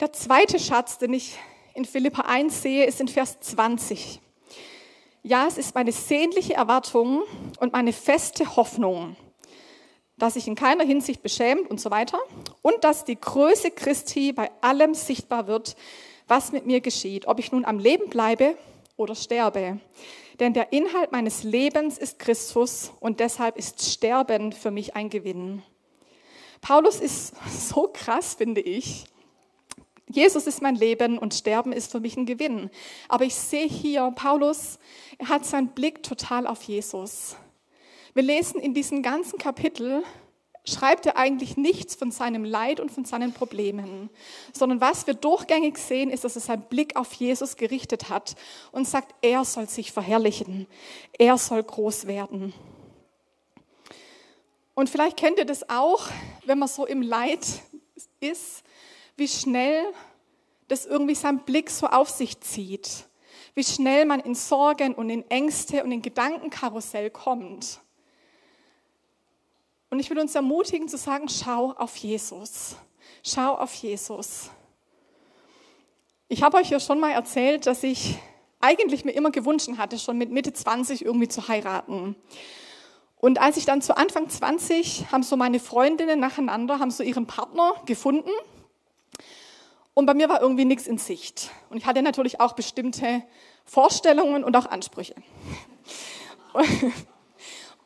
Der 0.00 0.12
zweite 0.12 0.58
Schatz, 0.58 0.98
den 0.98 1.14
ich 1.14 1.38
in 1.74 1.84
Philippa 1.84 2.22
1 2.22 2.62
sehe, 2.62 2.84
ist 2.84 3.00
in 3.00 3.08
Vers 3.08 3.40
20. 3.40 4.20
Ja, 5.22 5.46
es 5.46 5.56
ist 5.56 5.74
meine 5.74 5.92
sehnliche 5.92 6.54
Erwartung 6.54 7.22
und 7.58 7.72
meine 7.72 7.92
feste 7.92 8.56
Hoffnung, 8.56 9.16
dass 10.16 10.34
sich 10.34 10.46
in 10.46 10.54
keiner 10.54 10.84
Hinsicht 10.84 11.22
beschämt 11.22 11.70
und 11.70 11.80
so 11.80 11.90
weiter 11.90 12.18
und 12.62 12.84
dass 12.84 13.04
die 13.04 13.20
Größe 13.20 13.70
Christi 13.70 14.32
bei 14.32 14.50
allem 14.60 14.94
sichtbar 14.94 15.46
wird, 15.46 15.76
was 16.28 16.52
mit 16.52 16.66
mir 16.66 16.80
geschieht, 16.80 17.26
ob 17.26 17.38
ich 17.38 17.52
nun 17.52 17.64
am 17.64 17.78
Leben 17.78 18.08
bleibe 18.08 18.56
oder 18.96 19.14
sterbe. 19.14 19.80
Denn 20.40 20.52
der 20.52 20.72
Inhalt 20.72 21.12
meines 21.12 21.42
Lebens 21.42 21.98
ist 21.98 22.18
Christus 22.18 22.92
und 23.00 23.20
deshalb 23.20 23.56
ist 23.56 23.84
Sterben 23.84 24.52
für 24.52 24.70
mich 24.70 24.96
ein 24.96 25.10
Gewinn. 25.10 25.62
Paulus 26.60 27.00
ist 27.00 27.34
so 27.70 27.90
krass, 27.92 28.34
finde 28.34 28.60
ich. 28.60 29.04
Jesus 30.06 30.46
ist 30.46 30.62
mein 30.62 30.76
Leben 30.76 31.18
und 31.18 31.34
Sterben 31.34 31.72
ist 31.72 31.90
für 31.90 32.00
mich 32.00 32.16
ein 32.16 32.26
Gewinn. 32.26 32.70
Aber 33.08 33.24
ich 33.24 33.34
sehe 33.34 33.66
hier, 33.66 34.12
Paulus, 34.14 34.78
er 35.18 35.28
hat 35.28 35.44
seinen 35.44 35.68
Blick 35.68 36.02
total 36.02 36.46
auf 36.46 36.62
Jesus. 36.62 37.36
Wir 38.14 38.22
lesen 38.22 38.60
in 38.60 38.74
diesem 38.74 39.02
ganzen 39.02 39.40
Kapitel, 39.40 40.04
schreibt 40.64 41.04
er 41.04 41.16
eigentlich 41.16 41.56
nichts 41.56 41.96
von 41.96 42.12
seinem 42.12 42.44
Leid 42.44 42.78
und 42.78 42.92
von 42.92 43.04
seinen 43.04 43.32
Problemen, 43.32 44.08
sondern 44.52 44.80
was 44.80 45.08
wir 45.08 45.14
durchgängig 45.14 45.76
sehen, 45.78 46.10
ist, 46.10 46.22
dass 46.22 46.36
er 46.36 46.42
seinen 46.42 46.62
Blick 46.62 46.94
auf 46.94 47.12
Jesus 47.14 47.56
gerichtet 47.56 48.08
hat 48.08 48.36
und 48.70 48.86
sagt, 48.86 49.16
er 49.20 49.44
soll 49.44 49.68
sich 49.68 49.90
verherrlichen, 49.90 50.68
er 51.18 51.38
soll 51.38 51.64
groß 51.64 52.06
werden. 52.06 52.54
Und 54.74 54.88
vielleicht 54.88 55.16
kennt 55.16 55.38
ihr 55.38 55.44
das 55.44 55.68
auch, 55.68 56.08
wenn 56.46 56.60
man 56.60 56.68
so 56.68 56.86
im 56.86 57.02
Leid 57.02 57.44
ist, 58.20 58.62
wie 59.16 59.28
schnell 59.28 59.84
das 60.68 60.86
irgendwie 60.86 61.16
sein 61.16 61.40
Blick 61.44 61.68
so 61.68 61.88
auf 61.88 62.10
sich 62.10 62.40
zieht, 62.40 63.06
wie 63.54 63.64
schnell 63.64 64.06
man 64.06 64.20
in 64.20 64.36
Sorgen 64.36 64.94
und 64.94 65.10
in 65.10 65.28
Ängste 65.30 65.82
und 65.82 65.90
in 65.90 66.00
Gedankenkarussell 66.00 67.10
kommt. 67.10 67.80
Und 69.94 70.00
ich 70.00 70.10
will 70.10 70.18
uns 70.18 70.34
ermutigen 70.34 70.88
zu 70.88 70.96
sagen, 70.96 71.28
schau 71.28 71.70
auf 71.70 71.94
Jesus. 71.94 72.74
Schau 73.22 73.54
auf 73.54 73.72
Jesus. 73.74 74.50
Ich 76.26 76.42
habe 76.42 76.56
euch 76.56 76.68
ja 76.68 76.80
schon 76.80 76.98
mal 76.98 77.12
erzählt, 77.12 77.64
dass 77.68 77.84
ich 77.84 78.18
eigentlich 78.60 79.04
mir 79.04 79.12
immer 79.12 79.30
gewünscht 79.30 79.68
hatte, 79.78 79.96
schon 80.00 80.18
mit 80.18 80.32
Mitte 80.32 80.52
20 80.52 81.04
irgendwie 81.04 81.28
zu 81.28 81.46
heiraten. 81.46 82.16
Und 83.18 83.40
als 83.40 83.56
ich 83.56 83.66
dann 83.66 83.82
zu 83.82 83.96
Anfang 83.96 84.28
20 84.28 85.12
haben 85.12 85.22
so 85.22 85.36
meine 85.36 85.60
Freundinnen 85.60 86.18
nacheinander, 86.18 86.80
haben 86.80 86.90
so 86.90 87.04
ihren 87.04 87.28
Partner 87.28 87.74
gefunden. 87.86 88.32
Und 89.94 90.06
bei 90.06 90.14
mir 90.14 90.28
war 90.28 90.42
irgendwie 90.42 90.64
nichts 90.64 90.88
in 90.88 90.98
Sicht. 90.98 91.52
Und 91.70 91.76
ich 91.76 91.86
hatte 91.86 92.02
natürlich 92.02 92.40
auch 92.40 92.54
bestimmte 92.54 93.22
Vorstellungen 93.64 94.42
und 94.42 94.56
auch 94.56 94.66
Ansprüche. 94.66 95.14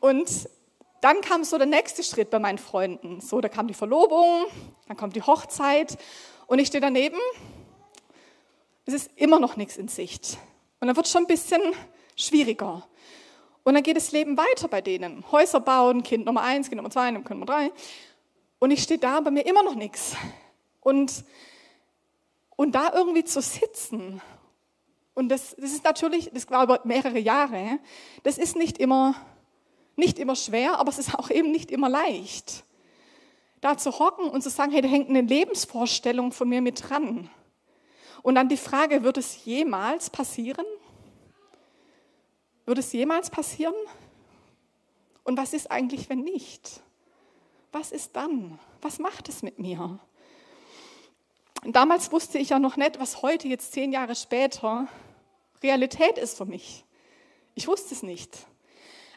Und 0.01 0.49
dann 1.01 1.21
kam 1.21 1.43
so 1.43 1.57
der 1.57 1.67
nächste 1.67 2.03
Schritt 2.03 2.29
bei 2.29 2.39
meinen 2.39 2.57
Freunden. 2.57 3.21
So, 3.21 3.41
da 3.41 3.49
kam 3.49 3.67
die 3.67 3.73
Verlobung, 3.73 4.45
dann 4.87 4.97
kommt 4.97 5.15
die 5.15 5.21
Hochzeit 5.21 5.97
und 6.47 6.59
ich 6.59 6.67
stehe 6.67 6.81
daneben. 6.81 7.19
Es 8.85 8.93
ist 8.93 9.11
immer 9.15 9.39
noch 9.39 9.55
nichts 9.55 9.77
in 9.77 9.87
Sicht. 9.87 10.37
Und 10.79 10.87
dann 10.87 10.95
wird 10.95 11.05
es 11.05 11.11
schon 11.11 11.23
ein 11.23 11.27
bisschen 11.27 11.61
schwieriger. 12.15 12.87
Und 13.63 13.73
dann 13.75 13.83
geht 13.83 13.97
das 13.97 14.11
Leben 14.11 14.37
weiter 14.37 14.67
bei 14.67 14.81
denen. 14.81 15.23
Häuser 15.31 15.59
bauen, 15.59 16.01
Kind 16.03 16.25
Nummer 16.25 16.41
eins, 16.41 16.69
Kind 16.69 16.77
Nummer 16.77 16.89
zwei, 16.89 17.11
Kind 17.11 17.29
Nummer 17.29 17.45
drei. 17.45 17.71
Und 18.57 18.71
ich 18.71 18.81
stehe 18.83 18.99
da, 18.99 19.19
bei 19.19 19.31
mir 19.31 19.45
immer 19.45 19.63
noch 19.63 19.75
nichts. 19.75 20.15
Und, 20.79 21.23
und 22.55 22.73
da 22.73 22.91
irgendwie 22.93 23.23
zu 23.23 23.41
sitzen 23.41 24.21
Und 25.19 25.27
das, 25.27 25.53
das 25.57 25.71
ist 25.73 25.83
natürlich, 25.83 26.31
das 26.33 26.49
war 26.49 26.63
über 26.63 26.79
mehrere 26.85 27.19
Jahre, 27.19 27.79
das 28.23 28.37
ist 28.37 28.55
nicht 28.55 28.77
immer, 28.77 29.15
nicht 29.99 30.19
immer 30.19 30.35
schwer, 30.35 30.79
aber 30.79 30.89
es 30.89 30.97
ist 30.97 31.15
auch 31.15 31.29
eben 31.29 31.51
nicht 31.51 31.71
immer 31.71 31.89
leicht. 31.89 32.63
Da 33.61 33.77
zu 33.77 33.99
hocken 33.99 34.29
und 34.29 34.41
zu 34.41 34.49
sagen, 34.49 34.71
hey, 34.71 34.81
da 34.81 34.87
hängt 34.87 35.09
eine 35.09 35.21
Lebensvorstellung 35.21 36.31
von 36.31 36.47
mir 36.47 36.61
mit 36.61 36.89
dran. 36.89 37.29
Und 38.21 38.35
dann 38.35 38.49
die 38.49 38.57
Frage, 38.57 39.03
wird 39.03 39.17
es 39.17 39.45
jemals 39.45 40.09
passieren? 40.09 40.65
Wird 42.65 42.77
es 42.77 42.91
jemals 42.93 43.29
passieren? 43.29 43.75
Und 45.23 45.37
was 45.37 45.53
ist 45.53 45.69
eigentlich, 45.69 46.09
wenn 46.09 46.21
nicht? 46.21 46.81
Was 47.71 47.91
ist 47.91 48.15
dann? 48.15 48.59
Was 48.81 48.99
macht 48.99 49.29
es 49.29 49.43
mit 49.43 49.59
mir? 49.59 49.99
damals 51.65 52.11
wusste 52.13 52.37
ich 52.37 52.49
ja 52.49 52.59
noch 52.59 52.77
nicht, 52.77 52.99
was 53.01 53.21
heute, 53.21 53.49
jetzt 53.49 53.73
zehn 53.73 53.91
Jahre 53.91 54.15
später, 54.15 54.87
Realität 55.61 56.17
ist 56.17 56.37
für 56.37 56.45
mich. 56.45 56.85
Ich 57.53 57.67
wusste 57.67 57.93
es 57.93 58.01
nicht. 58.01 58.47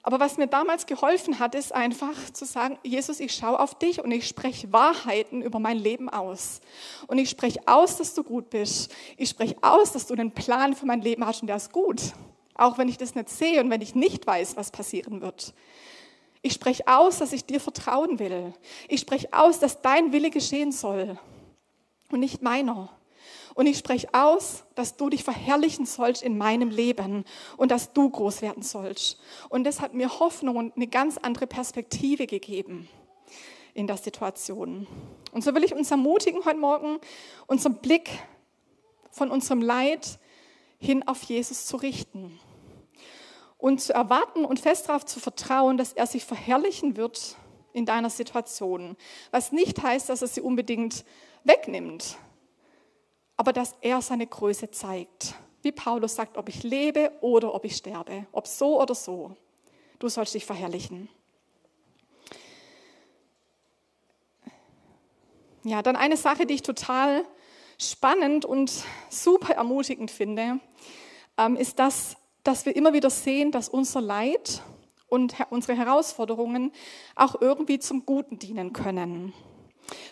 Aber 0.04 0.18
was 0.18 0.36
mir 0.36 0.48
damals 0.48 0.86
geholfen 0.86 1.38
hat, 1.38 1.54
ist 1.54 1.72
einfach 1.72 2.30
zu 2.32 2.44
sagen, 2.44 2.76
Jesus, 2.82 3.20
ich 3.20 3.32
schaue 3.34 3.60
auf 3.60 3.78
dich 3.78 4.02
und 4.02 4.10
ich 4.10 4.26
spreche 4.26 4.72
Wahrheiten 4.72 5.42
über 5.42 5.60
mein 5.60 5.78
Leben 5.78 6.08
aus. 6.08 6.60
Und 7.06 7.18
ich 7.18 7.30
spreche 7.30 7.60
aus, 7.66 7.98
dass 7.98 8.12
du 8.14 8.24
gut 8.24 8.50
bist. 8.50 8.92
Ich 9.16 9.28
spreche 9.28 9.56
aus, 9.62 9.92
dass 9.92 10.08
du 10.08 10.14
einen 10.14 10.32
Plan 10.32 10.74
für 10.74 10.86
mein 10.86 11.02
Leben 11.02 11.24
hast 11.24 11.42
und 11.42 11.46
der 11.46 11.56
ist 11.56 11.70
gut. 11.70 12.00
Auch 12.54 12.78
wenn 12.78 12.88
ich 12.88 12.98
das 12.98 13.14
nicht 13.14 13.28
sehe 13.28 13.60
und 13.60 13.70
wenn 13.70 13.80
ich 13.80 13.94
nicht 13.94 14.26
weiß, 14.26 14.56
was 14.56 14.72
passieren 14.72 15.20
wird. 15.20 15.54
Ich 16.42 16.54
spreche 16.54 16.88
aus, 16.88 17.18
dass 17.18 17.32
ich 17.32 17.44
dir 17.44 17.60
vertrauen 17.60 18.18
will. 18.18 18.52
Ich 18.88 19.00
spreche 19.00 19.28
aus, 19.30 19.60
dass 19.60 19.82
dein 19.82 20.12
Wille 20.12 20.30
geschehen 20.30 20.72
soll 20.72 21.16
und 22.10 22.18
nicht 22.18 22.42
meiner. 22.42 22.90
Und 23.54 23.66
ich 23.66 23.78
spreche 23.78 24.08
aus, 24.12 24.64
dass 24.74 24.96
du 24.96 25.10
dich 25.10 25.24
verherrlichen 25.24 25.86
sollst 25.86 26.22
in 26.22 26.38
meinem 26.38 26.70
Leben 26.70 27.24
und 27.56 27.70
dass 27.70 27.92
du 27.92 28.08
groß 28.08 28.42
werden 28.42 28.62
sollst. 28.62 29.20
Und 29.48 29.64
das 29.64 29.80
hat 29.80 29.94
mir 29.94 30.20
Hoffnung 30.20 30.56
und 30.56 30.76
eine 30.76 30.86
ganz 30.86 31.18
andere 31.18 31.46
Perspektive 31.46 32.26
gegeben 32.26 32.88
in 33.74 33.86
der 33.86 33.96
Situation. 33.96 34.86
Und 35.32 35.42
so 35.44 35.54
will 35.54 35.64
ich 35.64 35.74
uns 35.74 35.90
ermutigen 35.90 36.44
heute 36.44 36.58
Morgen, 36.58 36.98
unseren 37.46 37.76
Blick 37.76 38.10
von 39.10 39.30
unserem 39.30 39.62
Leid 39.62 40.18
hin 40.78 41.06
auf 41.06 41.22
Jesus 41.22 41.66
zu 41.66 41.76
richten 41.76 42.38
und 43.58 43.80
zu 43.80 43.94
erwarten 43.94 44.44
und 44.44 44.58
fest 44.58 44.88
darauf 44.88 45.06
zu 45.06 45.20
vertrauen, 45.20 45.76
dass 45.76 45.92
er 45.92 46.06
sich 46.06 46.24
verherrlichen 46.24 46.96
wird 46.96 47.36
in 47.72 47.86
deiner 47.86 48.10
Situation. 48.10 48.96
Was 49.30 49.52
nicht 49.52 49.82
heißt, 49.82 50.08
dass 50.08 50.22
er 50.22 50.28
sie 50.28 50.40
unbedingt 50.40 51.04
wegnimmt, 51.44 52.16
aber 53.42 53.52
dass 53.52 53.74
er 53.80 54.00
seine 54.00 54.24
Größe 54.24 54.70
zeigt. 54.70 55.34
Wie 55.62 55.72
Paulus 55.72 56.14
sagt, 56.14 56.38
ob 56.38 56.48
ich 56.48 56.62
lebe 56.62 57.10
oder 57.22 57.52
ob 57.52 57.64
ich 57.64 57.74
sterbe, 57.74 58.24
ob 58.30 58.46
so 58.46 58.80
oder 58.80 58.94
so. 58.94 59.36
Du 59.98 60.08
sollst 60.08 60.34
dich 60.34 60.46
verherrlichen. 60.46 61.08
Ja, 65.64 65.82
dann 65.82 65.96
eine 65.96 66.16
Sache, 66.16 66.46
die 66.46 66.54
ich 66.54 66.62
total 66.62 67.24
spannend 67.80 68.44
und 68.44 68.70
super 69.10 69.54
ermutigend 69.54 70.12
finde, 70.12 70.60
ähm, 71.36 71.56
ist 71.56 71.80
das, 71.80 72.16
dass 72.44 72.64
wir 72.64 72.76
immer 72.76 72.92
wieder 72.92 73.10
sehen, 73.10 73.50
dass 73.50 73.68
unser 73.68 74.00
Leid 74.00 74.62
und 75.08 75.34
unsere 75.50 75.76
Herausforderungen 75.76 76.70
auch 77.16 77.40
irgendwie 77.40 77.80
zum 77.80 78.06
Guten 78.06 78.38
dienen 78.38 78.72
können. 78.72 79.32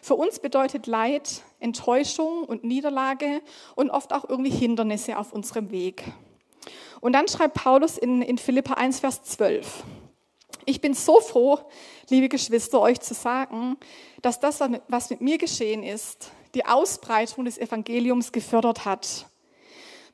Für 0.03 0.17
uns 0.17 0.41
bedeutet 0.41 0.89
Leid 0.89 1.45
Enttäuschung 1.61 2.45
und 2.45 2.65
Niederlage 2.65 3.41
und 3.77 3.91
oft 3.91 4.13
auch 4.13 4.29
irgendwie 4.29 4.51
Hindernisse 4.51 5.19
auf 5.19 5.33
unserem 5.33 5.71
Weg. 5.71 6.05
Und 7.01 7.13
dann 7.13 7.29
schreibt 7.29 7.55
Paulus 7.55 7.97
in, 7.99 8.23
in 8.23 8.39
Philippa 8.39 8.75
1, 8.75 9.01
Vers 9.01 9.23
12. 9.23 9.85
Ich 10.67 10.81
bin 10.81 10.95
so 10.95 11.21
froh, 11.21 11.59
liebe 12.11 12.29
Geschwister, 12.29 12.81
euch 12.81 13.01
zu 13.01 13.15
sagen, 13.15 13.77
dass 14.23 14.41
das, 14.41 14.61
was 14.89 15.11
mit 15.11 15.21
mir 15.21 15.39
geschehen 15.39 15.83
ist, 15.83 16.31
die 16.55 16.67
Ausbreitung 16.67 17.45
des 17.45 17.59
Evangeliums 17.59 18.33
gefördert 18.33 18.85
hat. 18.85 19.27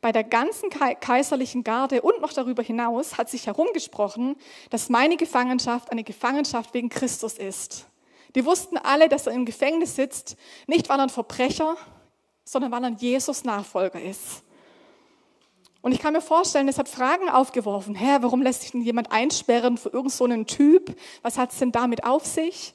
Bei 0.00 0.12
der 0.12 0.24
ganzen 0.24 0.70
kaiserlichen 0.70 1.64
Garde 1.64 2.02
und 2.02 2.20
noch 2.20 2.32
darüber 2.32 2.62
hinaus 2.62 3.18
hat 3.18 3.28
sich 3.28 3.46
herumgesprochen, 3.46 4.36
dass 4.70 4.88
meine 4.88 5.16
Gefangenschaft 5.16 5.90
eine 5.90 6.04
Gefangenschaft 6.04 6.74
wegen 6.74 6.90
Christus 6.90 7.38
ist. 7.38 7.86
Die 8.36 8.44
wussten 8.44 8.76
alle, 8.76 9.08
dass 9.08 9.26
er 9.26 9.32
im 9.32 9.46
Gefängnis 9.46 9.96
sitzt, 9.96 10.36
nicht 10.66 10.88
weil 10.88 11.00
er 11.00 11.04
ein 11.04 11.08
Verbrecher, 11.08 11.76
sondern 12.44 12.70
weil 12.70 12.84
er 12.84 12.88
ein 12.88 12.98
Jesus-Nachfolger 12.98 14.00
ist. 14.00 14.44
Und 15.80 15.92
ich 15.92 16.00
kann 16.00 16.12
mir 16.12 16.20
vorstellen, 16.20 16.68
es 16.68 16.78
hat 16.78 16.88
Fragen 16.88 17.30
aufgeworfen. 17.30 17.94
Hä, 17.94 18.18
warum 18.20 18.42
lässt 18.42 18.62
sich 18.62 18.72
denn 18.72 18.82
jemand 18.82 19.10
einsperren 19.10 19.78
für 19.78 19.88
irgendeinen 19.88 20.46
so 20.46 20.56
Typ? 20.56 20.94
Was 21.22 21.38
hat 21.38 21.52
es 21.52 21.58
denn 21.58 21.72
damit 21.72 22.04
auf 22.04 22.26
sich? 22.26 22.74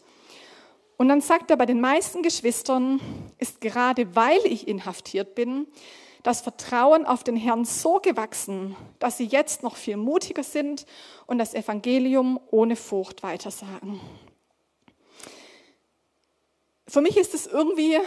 Und 0.97 1.09
dann 1.09 1.21
sagt 1.21 1.51
er, 1.51 1.57
bei 1.57 1.65
den 1.65 1.81
meisten 1.81 2.23
Geschwistern 2.23 2.99
ist 3.37 3.61
gerade 3.61 4.15
weil 4.15 4.39
ich 4.45 4.67
inhaftiert 4.67 5.35
bin, 5.35 5.67
das 6.23 6.41
Vertrauen 6.41 7.05
auf 7.05 7.23
den 7.23 7.35
Herrn 7.35 7.65
so 7.65 7.99
gewachsen, 7.99 8.75
dass 8.99 9.17
sie 9.17 9.25
jetzt 9.25 9.61
noch 9.61 9.75
viel 9.75 9.97
mutiger 9.97 10.43
sind 10.43 10.85
und 11.27 11.37
das 11.37 11.53
Evangelium 11.53 12.39
ohne 12.49 12.75
Furcht 12.75 13.23
weitersagen. 13.23 13.99
Für 16.91 16.99
mich 16.99 17.15
ist 17.15 17.33
es 17.33 17.47
irgendwie 17.47 17.97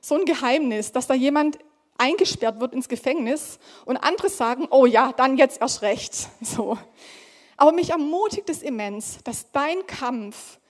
so 0.00 0.14
ein 0.14 0.24
Geheimnis, 0.24 0.92
dass 0.92 1.08
da 1.08 1.14
jemand 1.14 1.58
eingesperrt 1.98 2.60
wird 2.60 2.72
ins 2.72 2.88
Gefängnis 2.88 3.58
und 3.86 3.96
andere 3.96 4.28
sagen, 4.28 4.68
oh 4.70 4.86
ja, 4.86 5.12
dann 5.12 5.36
jetzt 5.36 5.60
erst 5.60 5.82
recht. 5.82 6.28
So. 6.40 6.78
Aber 7.56 7.72
mich 7.72 7.90
ermutigt 7.90 8.48
es 8.50 8.62
immens, 8.62 9.18
dass 9.24 9.50
dein 9.50 9.84
Kampf 9.88 10.60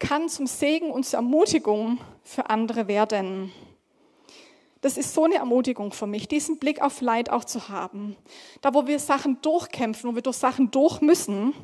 kann 0.00 0.28
zum 0.28 0.48
Segen 0.48 0.90
und 0.90 1.06
zur 1.06 1.18
Ermutigung 1.18 2.00
für 2.24 2.50
andere 2.50 2.88
werden. 2.88 3.52
Das 4.80 4.96
ist 4.96 5.14
so 5.14 5.26
eine 5.26 5.36
Ermutigung 5.36 5.92
für 5.92 6.08
mich, 6.08 6.26
diesen 6.26 6.58
Blick 6.58 6.82
auf 6.82 7.00
Leid 7.00 7.30
auch 7.30 7.44
zu 7.44 7.68
haben. 7.68 8.16
Da, 8.60 8.74
wo 8.74 8.88
wir 8.88 8.98
Sachen 8.98 9.40
durchkämpfen, 9.40 10.10
wo 10.10 10.16
wir 10.16 10.22
durch 10.22 10.38
Sachen 10.38 10.72
durch 10.72 11.00
müssen, 11.00 11.54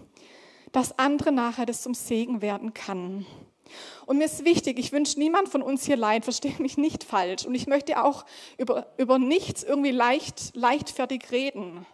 dass 0.70 0.96
andere 0.96 1.32
nachher 1.32 1.66
das 1.66 1.82
zum 1.82 1.94
Segen 1.94 2.40
werden 2.40 2.72
kann. 2.72 3.26
Und 4.06 4.18
mir 4.18 4.24
ist 4.24 4.44
wichtig, 4.44 4.78
ich 4.78 4.92
wünsche 4.92 5.18
niemand 5.18 5.48
von 5.48 5.62
uns 5.62 5.84
hier 5.84 5.96
Leid, 5.96 6.24
verstehe 6.24 6.54
mich 6.58 6.76
nicht 6.76 7.04
falsch. 7.04 7.44
Und 7.44 7.54
ich 7.54 7.66
möchte 7.66 8.02
auch 8.02 8.24
über, 8.58 8.86
über 8.96 9.18
nichts 9.18 9.62
irgendwie 9.62 9.90
leicht, 9.90 10.54
leichtfertig 10.54 11.30
reden. 11.30 11.86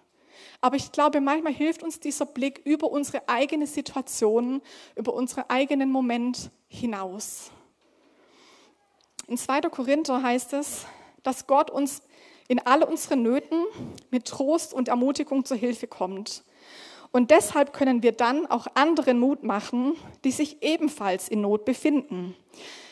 Aber 0.60 0.76
ich 0.76 0.92
glaube, 0.92 1.20
manchmal 1.20 1.52
hilft 1.52 1.82
uns 1.82 1.98
dieser 1.98 2.24
Blick 2.24 2.60
über 2.64 2.90
unsere 2.90 3.28
eigene 3.28 3.66
Situation, 3.66 4.62
über 4.94 5.12
unseren 5.12 5.44
eigenen 5.48 5.90
Moment 5.90 6.50
hinaus. 6.68 7.50
In 9.26 9.36
2. 9.36 9.62
Korinther 9.62 10.22
heißt 10.22 10.52
es, 10.52 10.86
dass 11.22 11.46
Gott 11.46 11.70
uns 11.70 12.02
in 12.48 12.58
all 12.66 12.82
unseren 12.82 13.22
Nöten 13.22 13.64
mit 14.10 14.26
Trost 14.26 14.74
und 14.74 14.88
Ermutigung 14.88 15.44
zur 15.44 15.56
Hilfe 15.56 15.86
kommt. 15.86 16.44
Und 17.12 17.30
deshalb 17.30 17.74
können 17.74 18.02
wir 18.02 18.12
dann 18.12 18.46
auch 18.46 18.66
anderen 18.74 19.20
Mut 19.20 19.42
machen, 19.42 19.94
die 20.24 20.32
sich 20.32 20.62
ebenfalls 20.62 21.28
in 21.28 21.42
Not 21.42 21.66
befinden. 21.66 22.34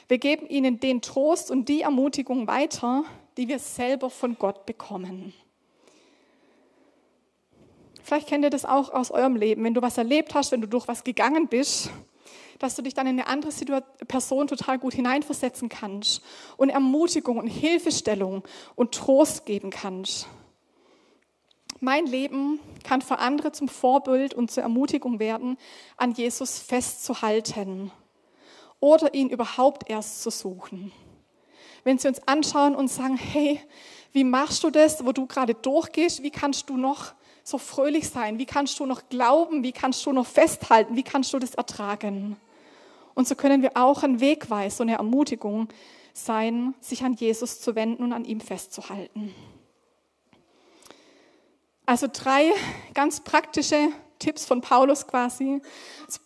Wir 0.08 0.18
geben 0.18 0.46
ihnen 0.48 0.78
den 0.78 1.00
Trost 1.00 1.50
und 1.50 1.68
die 1.68 1.80
Ermutigung 1.80 2.46
weiter, 2.46 3.04
die 3.36 3.48
wir 3.48 3.58
selber 3.58 4.10
von 4.10 4.36
Gott 4.38 4.66
bekommen. 4.66 5.32
Vielleicht 8.02 8.28
kennt 8.28 8.44
ihr 8.44 8.50
das 8.50 8.64
auch 8.64 8.92
aus 8.92 9.10
eurem 9.10 9.36
Leben, 9.36 9.64
wenn 9.64 9.74
du 9.74 9.82
was 9.82 9.96
erlebt 9.96 10.34
hast, 10.34 10.52
wenn 10.52 10.60
du 10.60 10.68
durch 10.68 10.88
was 10.88 11.04
gegangen 11.04 11.48
bist, 11.48 11.90
dass 12.58 12.74
du 12.74 12.82
dich 12.82 12.92
dann 12.92 13.06
in 13.06 13.18
eine 13.18 13.28
andere 13.28 13.52
Person 14.06 14.48
total 14.48 14.78
gut 14.78 14.94
hineinversetzen 14.94 15.68
kannst 15.68 16.22
und 16.56 16.68
Ermutigung 16.68 17.38
und 17.38 17.46
Hilfestellung 17.46 18.42
und 18.74 18.92
Trost 18.92 19.46
geben 19.46 19.70
kannst. 19.70 20.26
Mein 21.80 22.04
Leben 22.06 22.60
kann 22.84 23.00
für 23.00 23.18
andere 23.18 23.52
zum 23.52 23.68
Vorbild 23.68 24.34
und 24.34 24.50
zur 24.50 24.62
Ermutigung 24.62 25.18
werden, 25.18 25.56
an 25.96 26.12
Jesus 26.12 26.58
festzuhalten 26.58 27.90
oder 28.80 29.14
ihn 29.14 29.30
überhaupt 29.30 29.88
erst 29.88 30.22
zu 30.22 30.30
suchen. 30.30 30.92
Wenn 31.82 31.98
sie 31.98 32.08
uns 32.08 32.26
anschauen 32.28 32.74
und 32.74 32.88
sagen, 32.88 33.16
hey, 33.16 33.60
wie 34.12 34.24
machst 34.24 34.62
du 34.62 34.70
das, 34.70 35.06
wo 35.06 35.12
du 35.12 35.26
gerade 35.26 35.54
durchgehst? 35.54 36.22
Wie 36.22 36.30
kannst 36.30 36.68
du 36.68 36.76
noch 36.76 37.14
so 37.44 37.56
fröhlich 37.56 38.10
sein? 38.10 38.38
Wie 38.38 38.46
kannst 38.46 38.78
du 38.78 38.84
noch 38.84 39.08
glauben? 39.08 39.62
Wie 39.62 39.72
kannst 39.72 40.04
du 40.04 40.12
noch 40.12 40.26
festhalten? 40.26 40.96
Wie 40.96 41.02
kannst 41.02 41.32
du 41.32 41.38
das 41.38 41.54
ertragen? 41.54 42.36
Und 43.14 43.26
so 43.26 43.34
können 43.34 43.62
wir 43.62 43.72
auch 43.74 44.02
ein 44.02 44.20
Wegweis, 44.20 44.80
und 44.80 44.88
eine 44.88 44.98
Ermutigung 44.98 45.68
sein, 46.12 46.74
sich 46.80 47.02
an 47.04 47.14
Jesus 47.14 47.60
zu 47.60 47.74
wenden 47.74 48.02
und 48.02 48.12
an 48.12 48.24
ihm 48.24 48.40
festzuhalten. 48.40 49.34
Also 51.90 52.06
drei 52.06 52.52
ganz 52.94 53.18
praktische 53.18 53.88
Tipps 54.20 54.46
von 54.46 54.60
Paulus 54.60 55.08
quasi. 55.08 55.60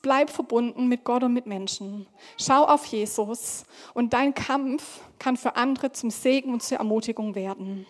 Bleib 0.02 0.28
verbunden 0.28 0.88
mit 0.88 1.04
Gott 1.04 1.22
und 1.22 1.32
mit 1.32 1.46
Menschen. 1.46 2.06
Schau 2.38 2.64
auf 2.64 2.84
Jesus 2.84 3.64
und 3.94 4.12
dein 4.12 4.34
Kampf 4.34 5.00
kann 5.18 5.38
für 5.38 5.56
andere 5.56 5.90
zum 5.92 6.10
Segen 6.10 6.52
und 6.52 6.62
zur 6.62 6.76
Ermutigung 6.76 7.34
werden. 7.34 7.86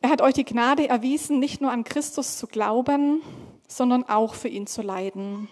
Er 0.00 0.08
hat 0.08 0.22
euch 0.22 0.32
die 0.32 0.46
Gnade 0.46 0.88
erwiesen, 0.88 1.38
nicht 1.38 1.60
nur 1.60 1.70
an 1.70 1.84
Christus 1.84 2.38
zu 2.38 2.46
glauben, 2.46 3.20
sondern 3.68 4.08
auch 4.08 4.32
für 4.32 4.48
ihn 4.48 4.66
zu 4.66 4.80
leiden. 4.80 5.50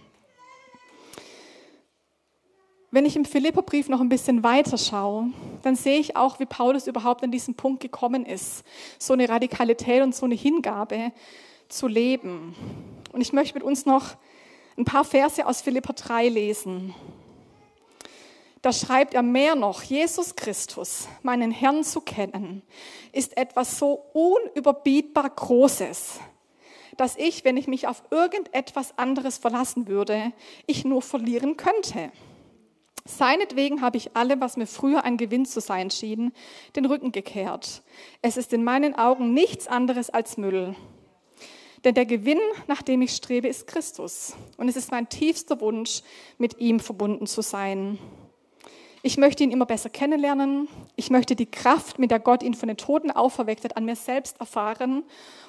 Wenn 2.90 3.04
ich 3.04 3.16
im 3.16 3.26
Philipperbrief 3.26 3.90
noch 3.90 4.00
ein 4.00 4.08
bisschen 4.08 4.42
weiter 4.42 4.78
schaue, 4.78 5.30
dann 5.62 5.76
sehe 5.76 5.98
ich 5.98 6.16
auch, 6.16 6.40
wie 6.40 6.46
Paulus 6.46 6.86
überhaupt 6.86 7.22
an 7.22 7.30
diesen 7.30 7.54
Punkt 7.54 7.80
gekommen 7.80 8.24
ist, 8.24 8.64
so 8.98 9.12
eine 9.12 9.28
Radikalität 9.28 10.02
und 10.02 10.14
so 10.14 10.24
eine 10.24 10.34
Hingabe 10.34 11.12
zu 11.68 11.86
leben. 11.86 12.56
Und 13.12 13.20
ich 13.20 13.34
möchte 13.34 13.54
mit 13.54 13.62
uns 13.62 13.84
noch 13.84 14.16
ein 14.78 14.86
paar 14.86 15.04
Verse 15.04 15.44
aus 15.46 15.60
Philipper 15.60 15.92
3 15.92 16.30
lesen. 16.30 16.94
Da 18.62 18.72
schreibt 18.72 19.12
er 19.12 19.22
mehr 19.22 19.54
noch, 19.54 19.82
Jesus 19.82 20.34
Christus, 20.34 21.08
meinen 21.22 21.50
Herrn 21.50 21.84
zu 21.84 22.00
kennen, 22.00 22.62
ist 23.12 23.36
etwas 23.36 23.78
so 23.78 24.02
unüberbietbar 24.14 25.28
Großes, 25.28 26.20
dass 26.96 27.16
ich, 27.16 27.44
wenn 27.44 27.58
ich 27.58 27.68
mich 27.68 27.86
auf 27.86 28.02
irgendetwas 28.10 28.96
anderes 28.96 29.36
verlassen 29.36 29.88
würde, 29.88 30.32
ich 30.66 30.86
nur 30.86 31.02
verlieren 31.02 31.58
könnte. 31.58 32.10
Seinetwegen 33.08 33.80
habe 33.80 33.96
ich 33.96 34.14
alle, 34.14 34.38
was 34.38 34.58
mir 34.58 34.66
früher 34.66 35.02
ein 35.02 35.16
Gewinn 35.16 35.46
zu 35.46 35.60
sein 35.60 35.90
schien, 35.90 36.30
den 36.76 36.84
Rücken 36.84 37.10
gekehrt. 37.10 37.82
Es 38.20 38.36
ist 38.36 38.52
in 38.52 38.62
meinen 38.62 38.94
Augen 38.94 39.32
nichts 39.32 39.66
anderes 39.66 40.10
als 40.10 40.36
Müll. 40.36 40.76
Denn 41.84 41.94
der 41.94 42.04
Gewinn, 42.04 42.38
nach 42.66 42.82
dem 42.82 43.00
ich 43.00 43.12
strebe, 43.12 43.48
ist 43.48 43.66
Christus. 43.66 44.34
Und 44.58 44.68
es 44.68 44.76
ist 44.76 44.90
mein 44.90 45.08
tiefster 45.08 45.58
Wunsch, 45.62 46.02
mit 46.36 46.58
ihm 46.60 46.80
verbunden 46.80 47.26
zu 47.26 47.40
sein. 47.40 47.98
Ich 49.02 49.16
möchte 49.16 49.42
ihn 49.42 49.52
immer 49.52 49.64
besser 49.64 49.88
kennenlernen. 49.88 50.68
Ich 50.94 51.08
möchte 51.08 51.34
die 51.34 51.50
Kraft, 51.50 51.98
mit 51.98 52.10
der 52.10 52.20
Gott 52.20 52.42
ihn 52.42 52.52
von 52.52 52.68
den 52.68 52.76
Toten 52.76 53.10
auferweckt 53.10 53.64
hat, 53.64 53.78
an 53.78 53.86
mir 53.86 53.96
selbst 53.96 54.38
erfahren 54.38 55.02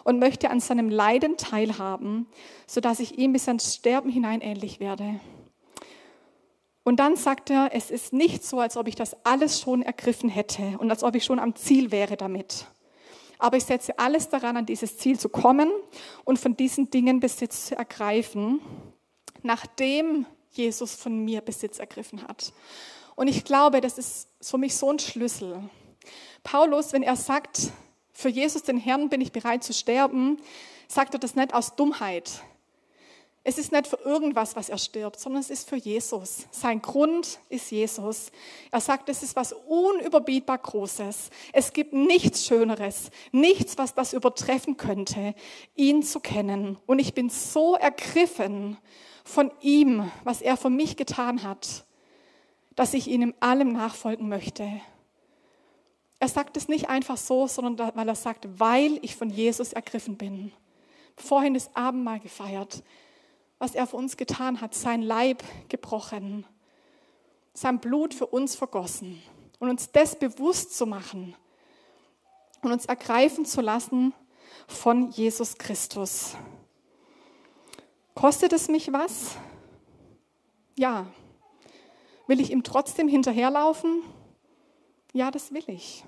und 0.05 0.17
möchte 0.17 0.49
an 0.49 0.61
seinem 0.61 0.89
Leiden 0.89 1.35
teilhaben, 1.35 2.25
sodass 2.67 3.01
ich 3.01 3.17
ihm 3.17 3.33
bis 3.33 3.49
ans 3.49 3.75
Sterben 3.75 4.09
hinein 4.09 4.39
ähnlich 4.39 4.79
werde. 4.79 5.19
Und 6.83 6.97
dann 6.97 7.15
sagt 7.15 7.49
er, 7.49 7.69
es 7.73 7.91
ist 7.91 8.13
nicht 8.13 8.43
so, 8.43 8.59
als 8.59 8.77
ob 8.77 8.87
ich 8.87 8.95
das 8.95 9.15
alles 9.25 9.59
schon 9.59 9.81
ergriffen 9.81 10.29
hätte 10.29 10.77
und 10.79 10.89
als 10.89 11.03
ob 11.03 11.15
ich 11.15 11.23
schon 11.25 11.39
am 11.39 11.55
Ziel 11.55 11.91
wäre 11.91 12.17
damit. 12.17 12.65
Aber 13.37 13.57
ich 13.57 13.65
setze 13.65 13.97
alles 13.99 14.29
daran, 14.29 14.57
an 14.57 14.65
dieses 14.65 14.97
Ziel 14.97 15.17
zu 15.19 15.29
kommen 15.29 15.71
und 16.25 16.39
von 16.39 16.57
diesen 16.57 16.89
Dingen 16.89 17.19
Besitz 17.19 17.67
zu 17.67 17.75
ergreifen, 17.77 18.59
nachdem 19.43 20.25
Jesus 20.51 20.95
von 20.95 21.23
mir 21.23 21.41
Besitz 21.41 21.79
ergriffen 21.79 22.23
hat. 22.23 22.51
Und 23.15 23.27
ich 23.27 23.43
glaube, 23.43 23.81
das 23.81 23.97
ist 23.97 24.29
für 24.41 24.57
mich 24.57 24.75
so 24.75 24.91
ein 24.91 24.99
Schlüssel. 24.99 25.69
Paulus, 26.43 26.93
wenn 26.93 27.03
er 27.03 27.15
sagt, 27.15 27.71
für 28.13 28.29
Jesus 28.29 28.63
den 28.63 28.77
Herrn 28.77 29.09
bin 29.09 29.21
ich 29.21 29.31
bereit 29.31 29.63
zu 29.63 29.73
sterben, 29.73 30.37
sagt 30.87 31.13
er 31.13 31.19
das 31.19 31.35
nicht 31.35 31.53
aus 31.53 31.75
Dummheit. 31.75 32.41
Es 33.43 33.57
ist 33.57 33.71
nicht 33.71 33.87
für 33.87 33.99
irgendwas, 34.03 34.55
was 34.55 34.69
er 34.69 34.77
stirbt, 34.77 35.19
sondern 35.19 35.41
es 35.41 35.49
ist 35.49 35.69
für 35.69 35.77
Jesus. 35.77 36.45
Sein 36.51 36.81
Grund 36.81 37.39
ist 37.47 37.71
Jesus. 37.71 38.31
Er 38.69 38.81
sagt, 38.81 39.07
es 39.07 39.23
ist 39.23 39.35
was 39.35 39.53
unüberbietbar 39.53 40.57
Großes. 40.57 41.29
Es 41.53 41.71
gibt 41.71 41.93
nichts 41.93 42.45
Schöneres, 42.45 43.11
nichts, 43.31 43.77
was 43.77 43.95
das 43.95 44.13
übertreffen 44.13 44.75
könnte, 44.75 45.33
ihn 45.75 46.03
zu 46.03 46.19
kennen. 46.19 46.77
Und 46.85 46.99
ich 46.99 47.13
bin 47.13 47.29
so 47.29 47.75
ergriffen 47.75 48.77
von 49.23 49.51
ihm, 49.61 50.11
was 50.25 50.41
er 50.41 50.57
für 50.57 50.69
mich 50.69 50.97
getan 50.97 51.43
hat, 51.43 51.85
dass 52.75 52.93
ich 52.93 53.07
ihm 53.07 53.21
in 53.21 53.35
allem 53.39 53.71
nachfolgen 53.71 54.27
möchte. 54.27 54.69
Er 56.19 56.27
sagt 56.27 56.57
es 56.57 56.67
nicht 56.67 56.89
einfach 56.89 57.17
so, 57.17 57.47
sondern 57.47 57.95
weil 57.95 58.07
er 58.07 58.15
sagt, 58.15 58.59
weil 58.59 58.99
ich 59.01 59.15
von 59.15 59.29
Jesus 59.29 59.71
ergriffen 59.71 60.17
bin. 60.17 60.51
Vorhin 61.15 61.53
das 61.53 61.73
Abendmahl 61.75 62.19
gefeiert 62.19 62.83
was 63.59 63.75
er 63.75 63.85
für 63.85 63.97
uns 63.97 64.17
getan 64.17 64.61
hat, 64.61 64.73
sein 64.73 65.01
Leib 65.01 65.43
gebrochen, 65.67 66.45
sein 67.53 67.79
Blut 67.79 68.13
für 68.13 68.25
uns 68.25 68.55
vergossen 68.55 69.21
und 69.59 69.69
uns 69.69 69.91
das 69.91 70.17
bewusst 70.17 70.75
zu 70.75 70.85
machen 70.85 71.35
und 72.61 72.71
uns 72.71 72.85
ergreifen 72.85 73.45
zu 73.45 73.61
lassen 73.61 74.13
von 74.67 75.11
Jesus 75.11 75.57
Christus. 75.57 76.35
Kostet 78.15 78.53
es 78.53 78.69
mich 78.69 78.91
was? 78.91 79.35
Ja. 80.77 81.07
Will 82.27 82.39
ich 82.39 82.51
ihm 82.51 82.63
trotzdem 82.63 83.07
hinterherlaufen? 83.07 84.03
Ja, 85.13 85.31
das 85.31 85.53
will 85.53 85.63
ich. 85.67 86.05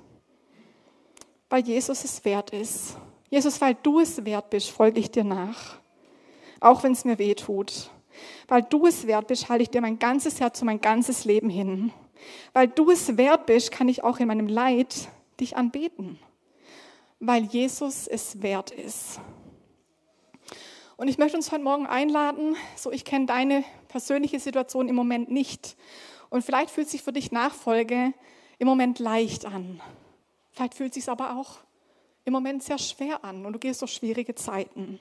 Weil 1.50 1.66
Jesus 1.66 2.04
es 2.06 2.24
wert 2.24 2.52
ist. 2.52 2.96
Jesus, 3.30 3.60
weil 3.60 3.76
du 3.76 4.00
es 4.00 4.24
wert 4.24 4.50
bist, 4.50 4.70
folge 4.70 5.00
ich 5.00 5.12
dir 5.12 5.24
nach 5.24 5.81
auch 6.62 6.84
wenn 6.84 6.93
es 6.93 7.04
mir 7.04 7.19
weh 7.19 7.36
tut. 7.36 7.89
Weil 8.47 8.63
du 8.63 8.86
es 8.86 9.08
wert 9.08 9.28
bist, 9.28 9.50
halte 9.50 9.63
ich 9.63 9.69
dir 9.69 9.82
mein 9.82 10.00
ganzes 10.00 10.39
Herz 10.39 10.62
und 10.62 10.67
mein 10.67 10.80
ganzes 10.80 11.26
Leben 11.26 11.50
hin. 11.50 11.91
Weil 12.54 12.67
du 12.67 12.91
es 12.91 13.17
wert 13.17 13.45
bist, 13.45 13.71
kann 13.71 13.89
ich 13.89 14.04
auch 14.04 14.19
in 14.19 14.28
meinem 14.28 14.47
Leid 14.47 15.10
dich 15.39 15.58
anbeten. 15.58 16.19
Weil 17.19 17.43
Jesus 17.43 18.08
es 18.08 18.41
wert 18.41 18.71
ist. 18.71 19.19
Und 20.97 21.08
ich 21.08 21.17
möchte 21.17 21.36
uns 21.36 21.52
heute 21.52 21.63
Morgen 21.63 21.88
einladen, 21.88 22.56
so 22.76 22.91
ich 22.91 23.06
kenne 23.06 23.26
deine 23.26 23.63
persönliche 23.88 24.39
Situation 24.39 24.88
im 24.88 24.95
Moment 24.95 25.32
nicht. 25.32 25.76
Und 26.30 26.43
vielleicht 26.43 26.69
fühlt 26.69 26.89
sich 26.89 27.02
für 27.02 27.12
dich 27.12 27.32
Nachfolge 27.32 28.13
im 28.60 28.67
Moment 28.67 29.00
leicht 29.00 29.45
an. 29.45 29.82
Vielleicht 30.52 30.76
fühlt 30.76 30.93
sich 30.93 31.10
aber 31.10 31.38
auch 31.38 31.58
im 32.24 32.34
Moment 32.34 32.62
sehr 32.62 32.78
schwer 32.78 33.24
an 33.24 33.45
und 33.45 33.54
du 33.54 33.60
gehst 33.60 33.82
durch 33.82 33.93
schwierige 33.93 34.36
Zeiten. 34.36 35.00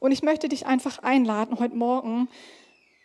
Und 0.00 0.12
ich 0.12 0.22
möchte 0.22 0.48
dich 0.48 0.66
einfach 0.66 0.98
einladen, 0.98 1.58
heute 1.58 1.76
Morgen 1.76 2.28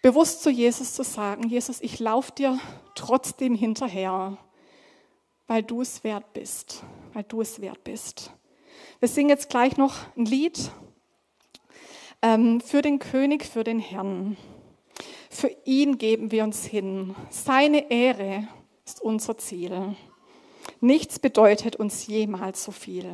bewusst 0.01 0.43
zu 0.43 0.49
Jesus 0.49 0.93
zu 0.93 1.03
sagen, 1.03 1.47
Jesus, 1.47 1.81
ich 1.81 1.99
laufe 1.99 2.31
dir 2.31 2.59
trotzdem 2.95 3.55
hinterher, 3.55 4.37
weil 5.47 5.63
du 5.63 5.81
es 5.81 6.03
wert 6.03 6.33
bist, 6.33 6.83
weil 7.13 7.23
du 7.23 7.41
es 7.41 7.61
wert 7.61 7.83
bist. 7.83 8.31
Wir 8.99 9.09
singen 9.09 9.29
jetzt 9.29 9.49
gleich 9.49 9.77
noch 9.77 9.95
ein 10.15 10.25
Lied 10.25 10.71
ähm, 12.21 12.61
für 12.61 12.81
den 12.81 12.99
König, 12.99 13.45
für 13.45 13.63
den 13.63 13.79
Herrn. 13.79 14.37
Für 15.29 15.51
ihn 15.65 15.97
geben 15.97 16.31
wir 16.31 16.43
uns 16.43 16.65
hin. 16.65 17.15
Seine 17.29 17.91
Ehre 17.91 18.47
ist 18.85 19.01
unser 19.01 19.37
Ziel. 19.37 19.95
Nichts 20.81 21.19
bedeutet 21.19 21.75
uns 21.75 22.07
jemals 22.07 22.63
so 22.63 22.71
viel. 22.71 23.05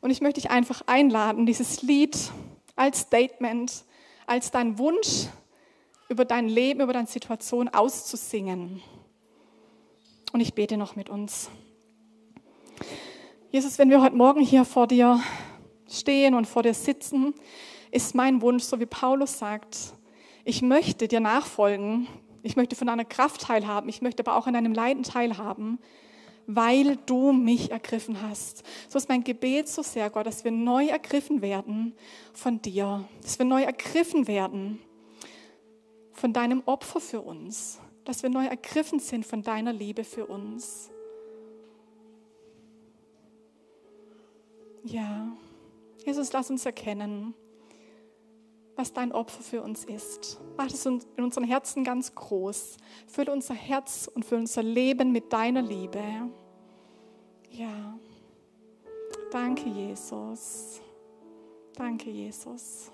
Und 0.00 0.10
ich 0.10 0.20
möchte 0.20 0.40
dich 0.40 0.50
einfach 0.50 0.82
einladen, 0.86 1.46
dieses 1.46 1.82
Lied 1.82 2.16
als 2.76 3.00
Statement, 3.00 3.84
als 4.26 4.50
dein 4.50 4.78
Wunsch 4.78 5.26
über 6.08 6.24
dein 6.24 6.48
Leben, 6.48 6.80
über 6.80 6.92
deine 6.92 7.06
Situation 7.06 7.68
auszusingen. 7.68 8.82
Und 10.32 10.40
ich 10.40 10.54
bete 10.54 10.76
noch 10.76 10.96
mit 10.96 11.08
uns. 11.08 11.50
Jesus, 13.50 13.78
wenn 13.78 13.90
wir 13.90 14.02
heute 14.02 14.16
Morgen 14.16 14.40
hier 14.40 14.64
vor 14.64 14.86
dir 14.86 15.20
stehen 15.88 16.34
und 16.34 16.46
vor 16.46 16.62
dir 16.62 16.74
sitzen, 16.74 17.34
ist 17.90 18.14
mein 18.14 18.42
Wunsch, 18.42 18.64
so 18.64 18.80
wie 18.80 18.86
Paulus 18.86 19.38
sagt, 19.38 19.94
ich 20.44 20.60
möchte 20.60 21.06
dir 21.06 21.20
nachfolgen, 21.20 22.08
ich 22.42 22.56
möchte 22.56 22.74
von 22.76 22.88
deiner 22.88 23.04
Kraft 23.04 23.42
teilhaben, 23.42 23.88
ich 23.88 24.02
möchte 24.02 24.26
aber 24.26 24.36
auch 24.36 24.46
an 24.46 24.54
deinem 24.54 24.74
Leiden 24.74 25.04
teilhaben 25.04 25.78
weil 26.46 26.96
du 27.06 27.32
mich 27.32 27.70
ergriffen 27.70 28.20
hast. 28.22 28.62
So 28.88 28.98
ist 28.98 29.08
mein 29.08 29.24
Gebet 29.24 29.68
so 29.68 29.82
sehr, 29.82 30.10
Gott, 30.10 30.26
dass 30.26 30.44
wir 30.44 30.50
neu 30.50 30.86
ergriffen 30.86 31.42
werden 31.42 31.94
von 32.32 32.60
dir, 32.60 33.08
dass 33.22 33.38
wir 33.38 33.46
neu 33.46 33.62
ergriffen 33.62 34.26
werden 34.26 34.80
von 36.12 36.32
deinem 36.32 36.62
Opfer 36.66 37.00
für 37.00 37.20
uns, 37.20 37.80
dass 38.04 38.22
wir 38.22 38.30
neu 38.30 38.46
ergriffen 38.46 38.98
sind 38.98 39.26
von 39.26 39.42
deiner 39.42 39.72
Liebe 39.72 40.04
für 40.04 40.26
uns. 40.26 40.90
Ja, 44.84 45.34
Jesus, 46.04 46.32
lass 46.32 46.50
uns 46.50 46.66
erkennen, 46.66 47.34
was 48.76 48.92
dein 48.92 49.12
Opfer 49.12 49.42
für 49.42 49.62
uns 49.62 49.84
ist. 49.84 50.40
Mach 50.56 50.66
es 50.66 50.84
in 50.86 51.00
unseren 51.16 51.44
Herzen 51.44 51.84
ganz 51.84 52.14
groß. 52.14 52.76
Fülle 53.06 53.32
unser 53.32 53.54
Herz 53.54 54.10
und 54.12 54.24
fülle 54.24 54.42
unser 54.42 54.62
Leben 54.62 55.12
mit 55.12 55.32
deiner 55.32 55.62
Liebe. 55.62 56.02
Ja. 57.50 57.98
Danke, 59.30 59.68
Jesus. 59.68 60.80
Danke, 61.76 62.10
Jesus. 62.10 62.90